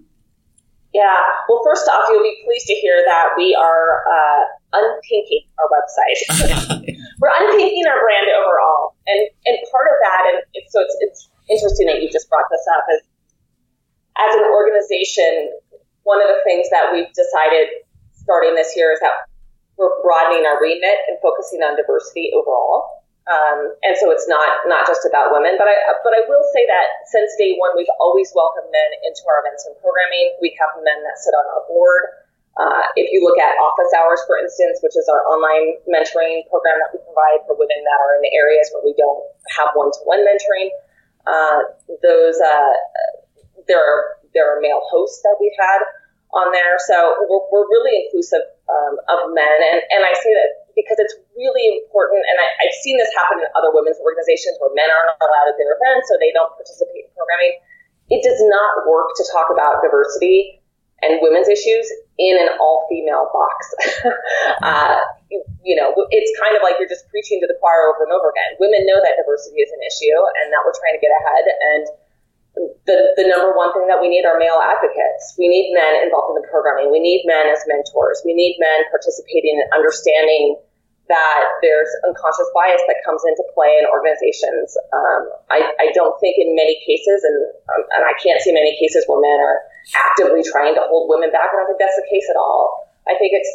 [0.93, 1.17] Yeah.
[1.47, 4.43] Well, first off, you'll be pleased to hear that we are uh,
[4.73, 6.97] unpinking our website.
[7.19, 10.39] We're unpinking our brand overall, and and part of that, and
[10.71, 13.03] so it's it's interesting that you just brought this up, is
[14.15, 15.51] as an organization,
[16.03, 17.83] one of the things that we've decided
[18.15, 19.27] starting this year is that
[19.77, 23.01] we're broadening our remit and focusing on diversity overall.
[23.29, 26.65] Um, and so it's not not just about women, but I but I will say
[26.65, 30.35] that since day one, we've always welcomed men into our events and programming.
[30.41, 32.20] We have men that sit on our board.
[32.59, 36.75] Uh, if you look at office hours, for instance, which is our online mentoring program
[36.83, 39.23] that we provide for women that are in areas where we don't
[39.55, 40.67] have one-to-one mentoring,
[41.27, 41.63] uh,
[42.03, 42.75] those uh,
[43.71, 45.79] there are there are male hosts that we've had
[46.31, 46.79] on there.
[46.87, 46.95] So
[47.27, 49.57] we're, we're really inclusive um, of men.
[49.71, 52.23] And, and I say that because it's really important.
[52.23, 55.59] And I, I've seen this happen in other women's organizations where men aren't allowed at
[55.59, 57.59] their events, so they don't participate in programming.
[58.11, 60.60] It does not work to talk about diversity
[61.01, 61.89] and women's issues
[62.21, 63.57] in an all female box.
[64.61, 65.01] uh,
[65.33, 68.13] you, you, know, it's kind of like you're just preaching to the choir over and
[68.13, 68.57] over again.
[68.61, 71.45] Women know that diversity is an issue and that we're trying to get ahead.
[71.49, 71.83] And
[72.85, 75.33] the, the number one thing that we need are male advocates.
[75.39, 76.93] We need men involved in the programming.
[76.93, 78.21] We need men as mentors.
[78.21, 80.59] We need men participating and understanding
[81.09, 84.71] that there's unconscious bias that comes into play in organizations.
[84.95, 85.21] Um,
[85.51, 87.35] I, I, don't think in many cases, and,
[87.75, 89.59] um, and I can't see many cases where men are
[89.95, 91.51] actively trying to hold women back.
[91.51, 92.87] And I don't think that's the case at all.
[93.09, 93.51] I think it's,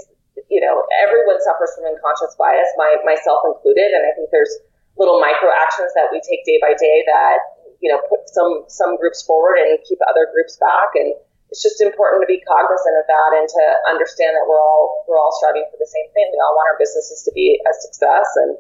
[0.51, 4.53] you know, everyone suffers from unconscious bias, my, myself included, and I think there's
[4.99, 8.97] little micro actions that we take day by day that you know, put some some
[8.97, 10.97] groups forward and keep other groups back.
[10.97, 11.13] And
[11.53, 15.21] it's just important to be cognizant of that and to understand that we're all we're
[15.21, 16.27] all striving for the same thing.
[16.33, 18.53] We all want our businesses to be a success, and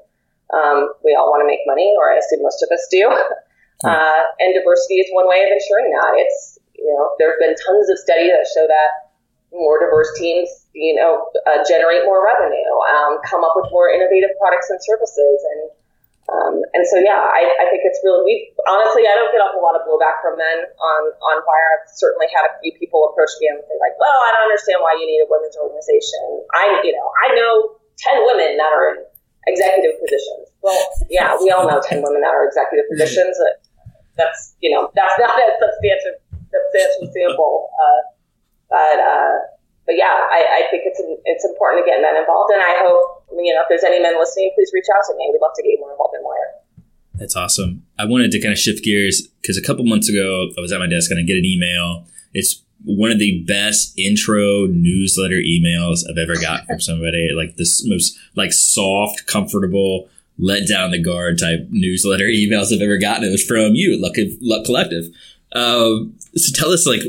[0.52, 3.10] um, we all want to make money, or I assume most of us do.
[3.84, 6.16] Uh, and diversity is one way of ensuring that.
[6.16, 9.12] It's you know, there have been tons of studies that show that
[9.52, 14.30] more diverse teams, you know, uh, generate more revenue, um, come up with more innovative
[14.36, 15.60] products and services, and
[16.26, 18.34] um, and so, yeah, I, I think it's really, we
[18.66, 21.68] honestly, I don't get a whole lot of blowback from men on, on Wire.
[21.78, 24.82] I've certainly had a few people approach me and say like, well, I don't understand
[24.82, 26.42] why you need a women's organization.
[26.50, 28.98] I, you know, I know 10 women that are in
[29.46, 30.50] executive positions.
[30.66, 33.38] Well, yeah, we all know 10 women that are executive positions.
[34.18, 36.18] That's, you know, that's not a substantial,
[36.64, 37.54] substantial sample.
[37.76, 38.00] Uh,
[38.70, 39.34] but, uh,
[39.86, 42.50] but yeah, I, I think it's, it's important to get men involved.
[42.52, 45.30] And I hope, you know, if there's any men listening, please reach out to me.
[45.30, 46.66] We'd love to get more involved in Wire.
[47.14, 47.84] That's awesome.
[47.98, 50.80] I wanted to kind of shift gears because a couple months ago, I was at
[50.80, 52.04] my desk and I get an email.
[52.34, 57.30] It's one of the best intro newsletter emails I've ever got from somebody.
[57.34, 62.98] Like this most like soft, comfortable, let down the guard type newsletter emails I've ever
[62.98, 63.24] gotten.
[63.24, 65.04] It was from you, Luck, Luck Collective.
[65.52, 67.00] Um, so tell us like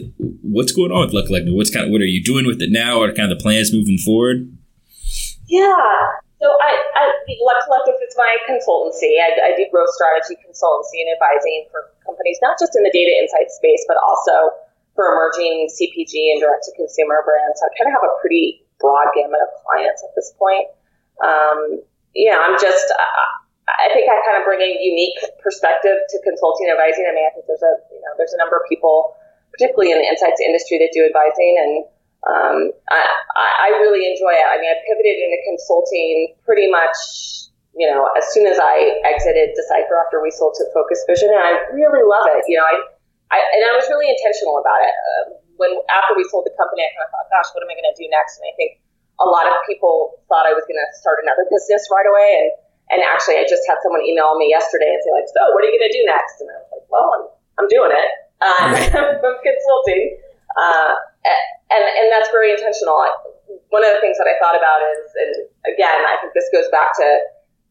[0.41, 1.53] what's going on with Luck Collective?
[1.53, 3.03] What's kind of what are you doing with it now?
[3.03, 4.47] Are kind of the plans moving forward?
[5.47, 5.75] Yeah.
[6.39, 7.03] So I, I
[7.43, 9.19] Luck Collective is my consultancy.
[9.19, 13.11] I, I do growth strategy consultancy and advising for companies, not just in the data
[13.19, 14.55] insight space, but also
[14.95, 17.59] for emerging CPG and direct to consumer brands.
[17.59, 20.71] So I kind of have a pretty broad gamut of clients at this point.
[21.21, 21.83] um,
[22.31, 22.87] know, I'm just,
[23.67, 27.03] I think I kind of bring a unique perspective to consulting and advising.
[27.03, 29.11] I mean, I think there's a, you know, there's a number of people,
[29.51, 31.71] particularly in the insights industry that do advising and,
[32.25, 34.43] um, I, I really enjoy it.
[34.43, 36.97] I mean, I pivoted into consulting pretty much,
[37.77, 41.39] you know, as soon as I exited Decipher after we sold to Focus Vision, and
[41.39, 42.43] I really love it.
[42.49, 42.75] You know, I,
[43.31, 44.95] I and I was really intentional about it.
[44.97, 45.23] Uh,
[45.61, 47.87] when after we sold the company, I kind of thought, gosh, what am I going
[47.87, 48.41] to do next?
[48.41, 48.81] And I think
[49.21, 52.47] a lot of people thought I was going to start another business right away, and
[52.87, 55.69] and actually, I just had someone email me yesterday and say like, "So, what are
[55.69, 57.23] you going to do next?" And I was like, "Well, I'm
[57.59, 58.09] I'm doing it.
[58.39, 58.69] Um,
[59.27, 60.03] I'm consulting,
[60.55, 60.93] uh,
[61.73, 62.95] and and that's very intentional.
[63.75, 65.33] One of the things that I thought about is, and
[65.67, 67.07] again, I think this goes back to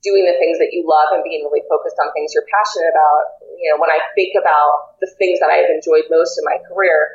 [0.05, 3.41] doing the things that you love and being really focused on things you're passionate about.
[3.57, 7.09] You know, when I think about the things that I've enjoyed most in my career,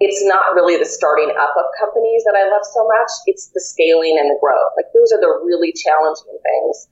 [0.00, 3.12] it's not really the starting up of companies that I love so much.
[3.28, 4.72] It's the scaling and the growth.
[4.74, 6.88] Like those are the really challenging things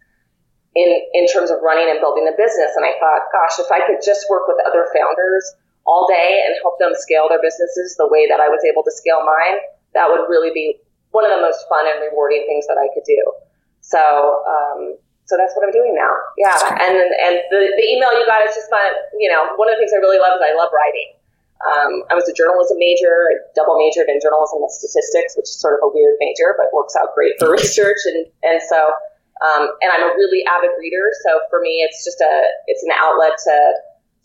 [0.76, 2.70] in, in terms of running and building a business.
[2.78, 5.42] And I thought, gosh, if I could just work with other founders
[5.86, 8.92] all day and help them scale their businesses the way that I was able to
[8.92, 9.58] scale mine,
[9.98, 10.78] that would really be
[11.10, 13.18] one of the most fun and rewarding things that I could do.
[13.82, 14.94] So, um,
[15.26, 16.14] so that's what I'm doing now.
[16.38, 16.54] Yeah.
[16.54, 19.82] And, and the, the email you got is just my, you know, one of the
[19.82, 21.10] things I really love is I love writing.
[21.60, 25.76] Um, I was a journalism major, double majored in journalism and statistics, which is sort
[25.76, 28.00] of a weird major, but works out great for research.
[28.06, 28.94] And, and so
[29.40, 32.34] um, and I'm a really avid reader, so for me, it's just a
[32.68, 33.56] it's an outlet to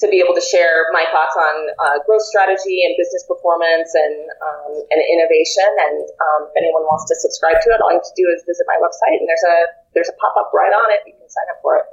[0.03, 4.15] to be able to share my thoughts on uh, growth strategy and business performance and
[4.43, 5.69] um, and innovation.
[5.87, 8.43] And um, if anyone wants to subscribe to it, all you have to do is
[8.43, 9.57] visit my website, and there's a
[9.95, 10.99] there's a pop up right on it.
[11.07, 11.87] You can sign up for it.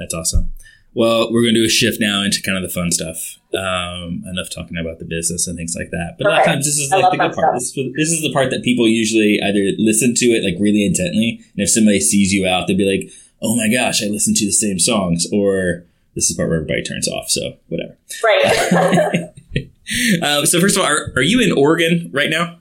[0.00, 0.56] That's awesome.
[0.96, 3.36] Well, we're going to do a shift now into kind of the fun stuff.
[3.56, 6.16] Um, enough talking about the business and things like that.
[6.18, 7.54] But a lot of times, this is like the good part.
[7.54, 11.40] This, this, is the part that people usually either listen to it like really intently,
[11.54, 14.44] and if somebody sees you out, they'll be like, "Oh my gosh, I listen to
[14.44, 15.84] the same songs," or
[16.14, 17.30] this is the part where everybody turns off.
[17.30, 17.96] So whatever.
[18.22, 19.30] Right.
[20.22, 22.58] um, so first of all, are, are you in Oregon right now?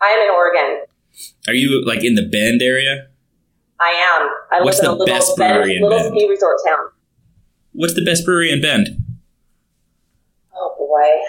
[0.00, 0.86] I am in Oregon.
[1.48, 3.08] Are you like in the Bend area?
[3.80, 4.28] I am.
[4.52, 6.18] I What's live in the a best little, brewery Bend, in little Bend?
[6.18, 6.86] ski resort town.
[7.72, 8.99] What's the best brewery in Bend?
[10.90, 11.22] Boy.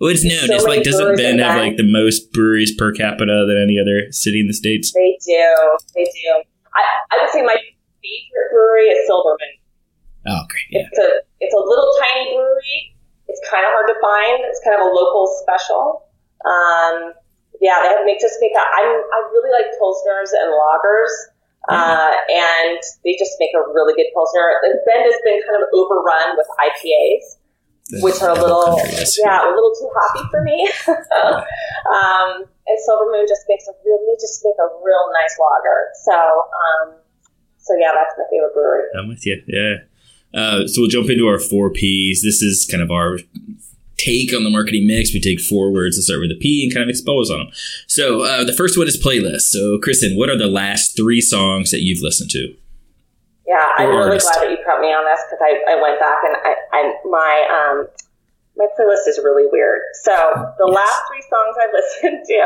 [0.00, 0.46] Well, it's known.
[0.46, 4.10] so it's like doesn't Bend have like the most breweries per capita than any other
[4.10, 4.90] city in the states?
[4.90, 5.46] They do.
[5.94, 6.42] They do.
[6.74, 6.82] I,
[7.14, 9.54] I would say my favorite brewery is Silver Moon.
[10.26, 10.66] Oh, great.
[10.70, 10.86] Yeah.
[10.90, 12.94] It's a it's a little tiny brewery.
[13.26, 14.42] It's kind of hard to find.
[14.46, 16.06] It's kind of a local special.
[16.46, 17.14] Um,
[17.62, 18.54] yeah, they have make just make.
[18.54, 21.14] I'm I really like pilsners and lagers,
[21.70, 24.46] uh, and they just make a really good pilsner.
[24.62, 27.37] Bend has been kind of overrun with IPAs,
[28.02, 28.78] which are a little
[29.24, 30.70] yeah a little too hoppy for me.
[30.88, 35.80] um, and Silver Moon just makes a really just make a real nice lager.
[36.04, 36.94] So um,
[37.58, 38.84] so yeah, that's my favorite brewery.
[38.98, 39.42] I'm with you.
[39.46, 39.76] Yeah.
[40.34, 42.22] Uh, so we'll jump into our four P's.
[42.22, 43.18] This is kind of our
[43.96, 45.12] take on the marketing mix.
[45.12, 47.48] We take four words to start with a P and kind of expose on them.
[47.86, 49.50] So uh, the first one is playlist.
[49.50, 52.54] So Kristen, what are the last three songs that you've listened to?
[53.48, 56.20] Yeah, I'm really glad that you brought me on this because I, I went back
[56.20, 57.76] and I, I my um
[58.60, 59.80] my playlist is really weird.
[60.04, 60.12] So
[60.60, 60.76] the Yes.
[60.76, 62.42] last three songs I listened to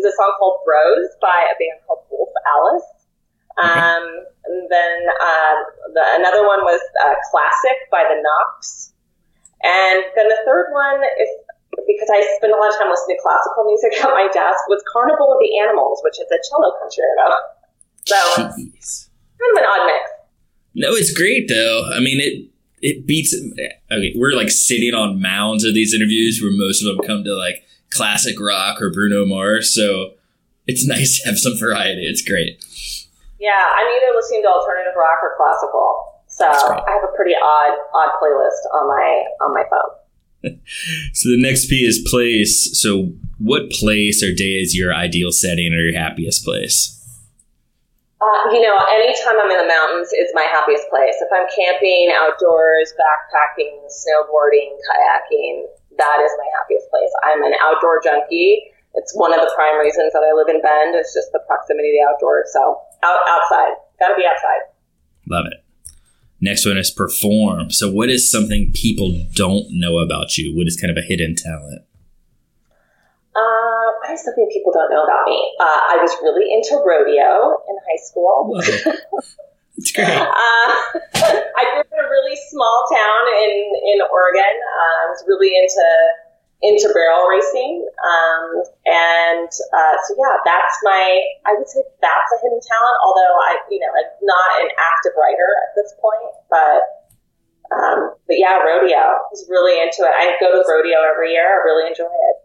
[0.00, 2.88] is a song called Bros by a band called Wolf Alice.
[3.60, 4.04] Um,
[4.48, 5.54] and then uh,
[5.92, 8.94] the, another one was uh, Classic by the Knocks.
[9.60, 11.28] And then the third one is
[11.84, 14.80] because I spend a lot of time listening to classical music at my desk was
[14.88, 17.28] Carnival of the Animals, which is a cello concerto.
[18.08, 18.16] So
[18.56, 19.10] Jeez.
[19.36, 20.19] kind of an odd mix.
[20.74, 21.90] No, it's great though.
[21.92, 22.50] I mean, it
[22.80, 23.34] it beats.
[23.90, 27.34] Okay, we're like sitting on mounds of these interviews where most of them come to
[27.34, 29.74] like classic rock or Bruno Mars.
[29.74, 30.14] So
[30.66, 32.06] it's nice to have some variety.
[32.06, 32.64] It's great.
[33.38, 36.06] Yeah, I'm either listening to alternative rock or classical.
[36.28, 39.96] So I have a pretty odd odd playlist on my on my phone.
[41.12, 42.80] So the next P is place.
[42.80, 46.99] So what place or day is your ideal setting or your happiest place?
[48.20, 51.16] Uh, you know, anytime I'm in the mountains is my happiest place.
[51.24, 55.64] If I'm camping, outdoors, backpacking, snowboarding, kayaking,
[55.96, 57.08] that is my happiest place.
[57.24, 58.60] I'm an outdoor junkie.
[58.94, 60.94] It's one of the prime reasons that I live in Bend.
[60.96, 62.52] It's just the proximity to the outdoors.
[62.52, 64.68] So out outside, got to be outside.
[65.26, 65.64] Love it.
[66.40, 67.70] Next one is perform.
[67.70, 70.56] So what is something people don't know about you?
[70.56, 71.82] What is kind of a hidden talent?
[74.16, 75.38] Something people don't know about me?
[75.60, 78.58] Uh, I was really into rodeo in high school.
[79.76, 80.10] It's great.
[80.10, 80.70] Uh,
[81.58, 83.52] I grew up in a really small town in
[83.94, 84.54] in Oregon.
[84.54, 85.86] Uh, I was really into
[86.60, 88.44] into barrel racing, um,
[88.84, 93.56] and uh, so yeah, that's my, I would say that's a hidden talent, although I,
[93.72, 96.80] you know, I'm not an active writer at this point, but,
[97.72, 99.00] um, but yeah, rodeo.
[99.00, 100.12] I was really into it.
[100.12, 101.48] I go to rodeo every year.
[101.48, 102.36] I really enjoy it.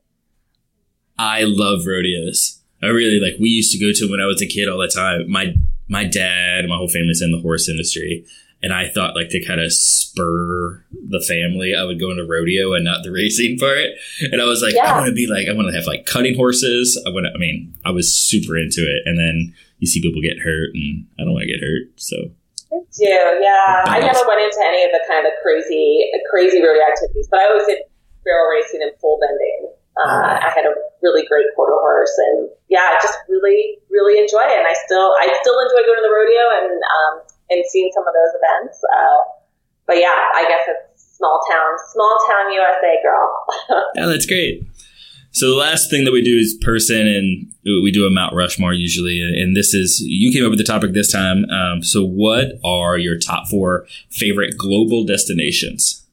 [1.18, 2.62] I love rodeos.
[2.84, 3.40] I really like.
[3.40, 5.30] We used to go to when I was a kid all the time.
[5.30, 5.56] My
[5.88, 8.26] my dad, my whole family's in the horse industry,
[8.62, 12.74] and I thought like to kind of spur the family, I would go into rodeo
[12.74, 13.96] and not the racing part.
[14.32, 14.92] And I was like, Yeah.
[14.92, 17.02] I want to be like, I want to have like cutting horses.
[17.06, 17.32] I want to.
[17.34, 21.06] I mean, I was super into it, and then you see people get hurt, and
[21.20, 21.94] I don't want to get hurt.
[21.96, 22.18] So
[22.74, 23.84] I do, yeah.
[23.86, 27.48] I never went into any of the kind of crazy, crazy rodeo activities, but I
[27.48, 27.80] always did
[28.26, 29.75] barrel racing and pole bending.
[29.96, 34.44] Uh, I had a really great quarter horse, and yeah, I just really, really enjoy
[34.44, 34.60] it.
[34.60, 37.14] And I still, I still enjoy going to the rodeo and um,
[37.50, 38.84] and seeing some of those events.
[38.84, 39.20] Uh,
[39.88, 43.84] but yeah, I guess it's small town, small town USA girl.
[43.96, 44.68] yeah, that's great.
[45.32, 48.74] So the last thing that we do is person, and we do a Mount Rushmore
[48.74, 49.22] usually.
[49.22, 51.44] And this is you came up with the topic this time.
[51.50, 56.05] Um, so what are your top four favorite global destinations?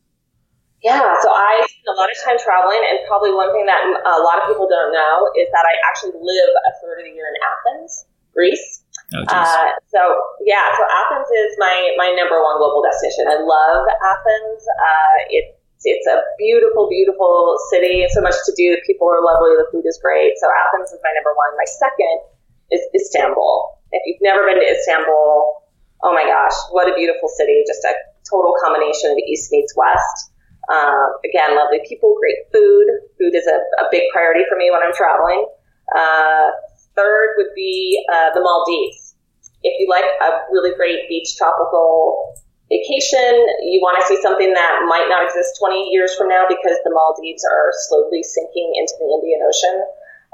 [0.83, 4.19] Yeah, so I spend a lot of time traveling, and probably one thing that a
[4.19, 7.31] lot of people don't know is that I actually live a third of the year
[7.31, 8.83] in Athens, Greece.
[9.15, 9.31] Oh, geez.
[9.31, 10.01] Uh, so
[10.43, 13.31] yeah, so Athens is my my number one global destination.
[13.31, 14.63] I love Athens.
[14.67, 15.55] Uh, it's
[15.87, 18.03] it's a beautiful, beautiful city.
[18.11, 18.75] So much to do.
[18.75, 19.55] The people are lovely.
[19.55, 20.35] The food is great.
[20.43, 21.55] So Athens is my number one.
[21.55, 22.27] My second
[22.75, 23.79] is Istanbul.
[23.95, 25.63] If you've never been to Istanbul,
[26.03, 27.63] oh my gosh, what a beautiful city!
[27.71, 27.95] Just a
[28.27, 30.32] total combination of East meets West.
[30.71, 32.87] Um, again, lovely people, great food.
[33.19, 35.47] Food is a, a big priority for me when I'm traveling.
[35.91, 36.55] Uh,
[36.95, 39.15] third would be uh, the Maldives.
[39.63, 42.35] If you like a really great beach tropical
[42.71, 43.35] vacation,
[43.69, 46.91] you want to see something that might not exist 20 years from now because the
[46.91, 49.77] Maldives are slowly sinking into the Indian Ocean.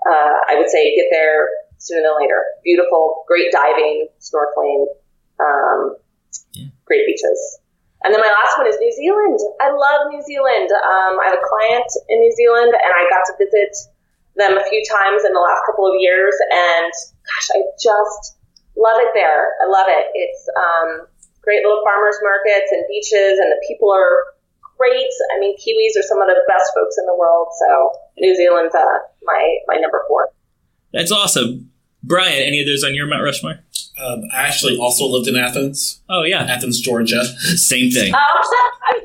[0.07, 1.49] Uh, I would say get there
[1.79, 2.41] sooner than later.
[2.63, 4.87] Beautiful, great diving, snorkeling,
[5.41, 5.97] um,
[6.53, 6.71] Yeah.
[6.87, 7.61] great beaches.
[8.07, 9.39] And then my last one is New Zealand.
[9.59, 10.71] I love New Zealand.
[10.71, 13.75] Um, I have a client in New Zealand, and I got to visit
[14.39, 16.35] them a few times in the last couple of years.
[16.47, 16.93] And
[17.27, 18.39] gosh, I just
[18.79, 19.59] love it there.
[19.59, 20.15] I love it.
[20.15, 21.11] It's um,
[21.43, 24.39] great little farmers markets and beaches, and the people are
[24.79, 25.11] great.
[25.35, 27.51] I mean, Kiwis are some of the best folks in the world.
[27.59, 30.31] So New Zealand's uh, my my number four.
[30.95, 32.47] That's awesome, Brian.
[32.47, 33.59] Any of those on your Mount Rushmore?
[34.01, 37.25] Um, I actually also lived in Athens, Oh yeah, Athens, Georgia.
[37.57, 38.15] same thing.
[38.15, 38.55] Um, I was
[38.95, 39.03] like,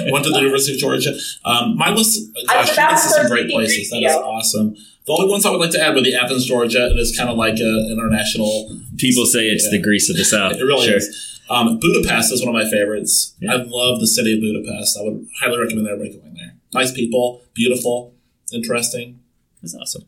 [0.00, 0.10] really?
[0.12, 1.16] Went to the University of Georgia.
[1.44, 3.90] Um, my list, I was gosh, about this is some great places.
[3.90, 4.24] That Greek is to you.
[4.24, 4.74] awesome.
[5.06, 6.90] The only ones I would like to add would be Athens, Georgia.
[6.90, 8.68] It is kind of like an international.
[8.98, 10.54] People say it's the Greece of the South.
[10.54, 10.96] It really Sure.
[10.96, 11.40] is.
[11.48, 13.34] Um, Budapest is one of my favorites.
[13.38, 13.52] Yeah.
[13.52, 14.98] I love the city of Budapest.
[14.98, 16.56] I would highly recommend everybody going there.
[16.74, 18.14] Nice people, beautiful,
[18.52, 19.20] interesting.
[19.62, 20.02] That's awesome.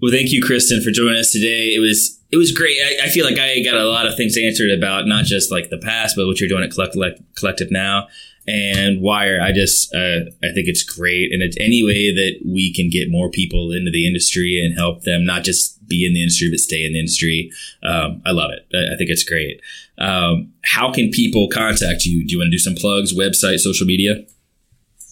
[0.00, 1.74] Well, thank you, Kristen, for joining us today.
[1.74, 2.76] It was it was great.
[2.84, 5.70] I, I feel like I got a lot of things answered about not just like
[5.70, 8.08] the past, but what you're doing at Collect, Collect- Collective now
[8.46, 9.40] and Wire.
[9.40, 13.10] I just uh, I think it's great, and it's any way that we can get
[13.10, 16.58] more people into the industry and help them not just be in the industry but
[16.58, 17.50] stay in the industry.
[17.82, 18.66] Um, I love it.
[18.74, 19.60] I, I think it's great.
[19.98, 22.26] Um, how can people contact you?
[22.26, 24.24] Do you want to do some plugs, website, social media?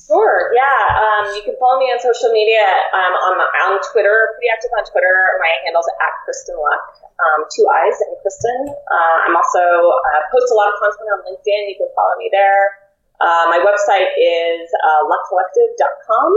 [0.06, 0.81] Sure, yeah.
[1.22, 2.66] Um, you can follow me on social media.
[2.90, 5.14] Um, on, on Twitter, pretty active on Twitter.
[5.38, 6.82] My handle's at Kristen Luck,
[7.22, 8.74] um, two eyes and Kristen.
[8.74, 11.70] Uh, I'm also uh, post a lot of content on LinkedIn.
[11.70, 12.90] You can follow me there.
[13.22, 16.30] Uh, my website is uh, luckcollective.com.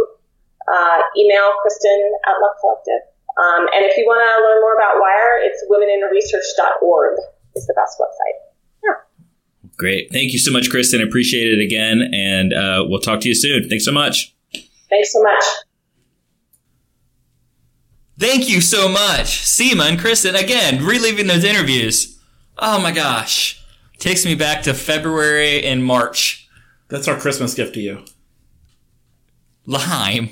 [0.69, 3.01] Uh, email Kristen at luckcollective.
[3.41, 7.17] Um, and if you want to learn more about Wire, it's womeninresearch.org
[7.57, 8.45] is the best website.
[9.77, 10.11] Great.
[10.11, 11.01] Thank you so much, Kristen.
[11.01, 12.09] Appreciate it again.
[12.13, 13.67] And uh, we'll talk to you soon.
[13.67, 14.34] Thanks so much.
[14.89, 15.43] Thanks so much.
[18.17, 20.36] Thank you so much, Seema and Kristen.
[20.36, 22.17] Again, reliving those interviews.
[22.57, 23.61] Oh my gosh.
[23.97, 26.47] Takes me back to February and March.
[26.88, 28.05] That's our Christmas gift to you.
[29.65, 30.29] Lime.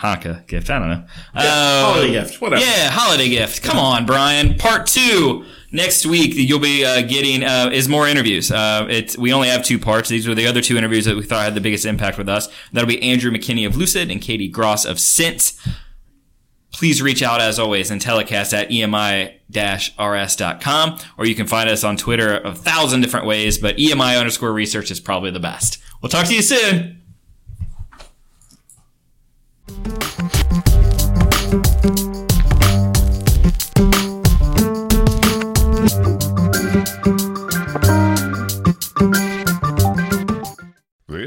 [0.00, 0.68] Hanukkah gift.
[0.68, 1.04] I don't know.
[1.34, 2.62] Holiday Um, gift, whatever.
[2.62, 3.62] Yeah, holiday gift.
[3.62, 4.56] Come on, Brian.
[4.58, 5.44] Part two
[5.74, 6.32] next week.
[6.34, 8.50] You'll be uh, getting uh, is more interviews.
[8.50, 10.08] Uh, it's we only have two parts.
[10.08, 12.48] These were the other two interviews that we thought had the biggest impact with us.
[12.72, 15.60] That'll be Andrew McKinney of Lucid and Katie Gross of Sense.
[16.72, 19.38] Please reach out as always Intellicast at emi-rs.com
[21.16, 24.90] or you can find us on Twitter a thousand different ways, but EMI underscore research
[24.90, 25.78] is probably the best.
[26.02, 27.03] We'll talk to you soon.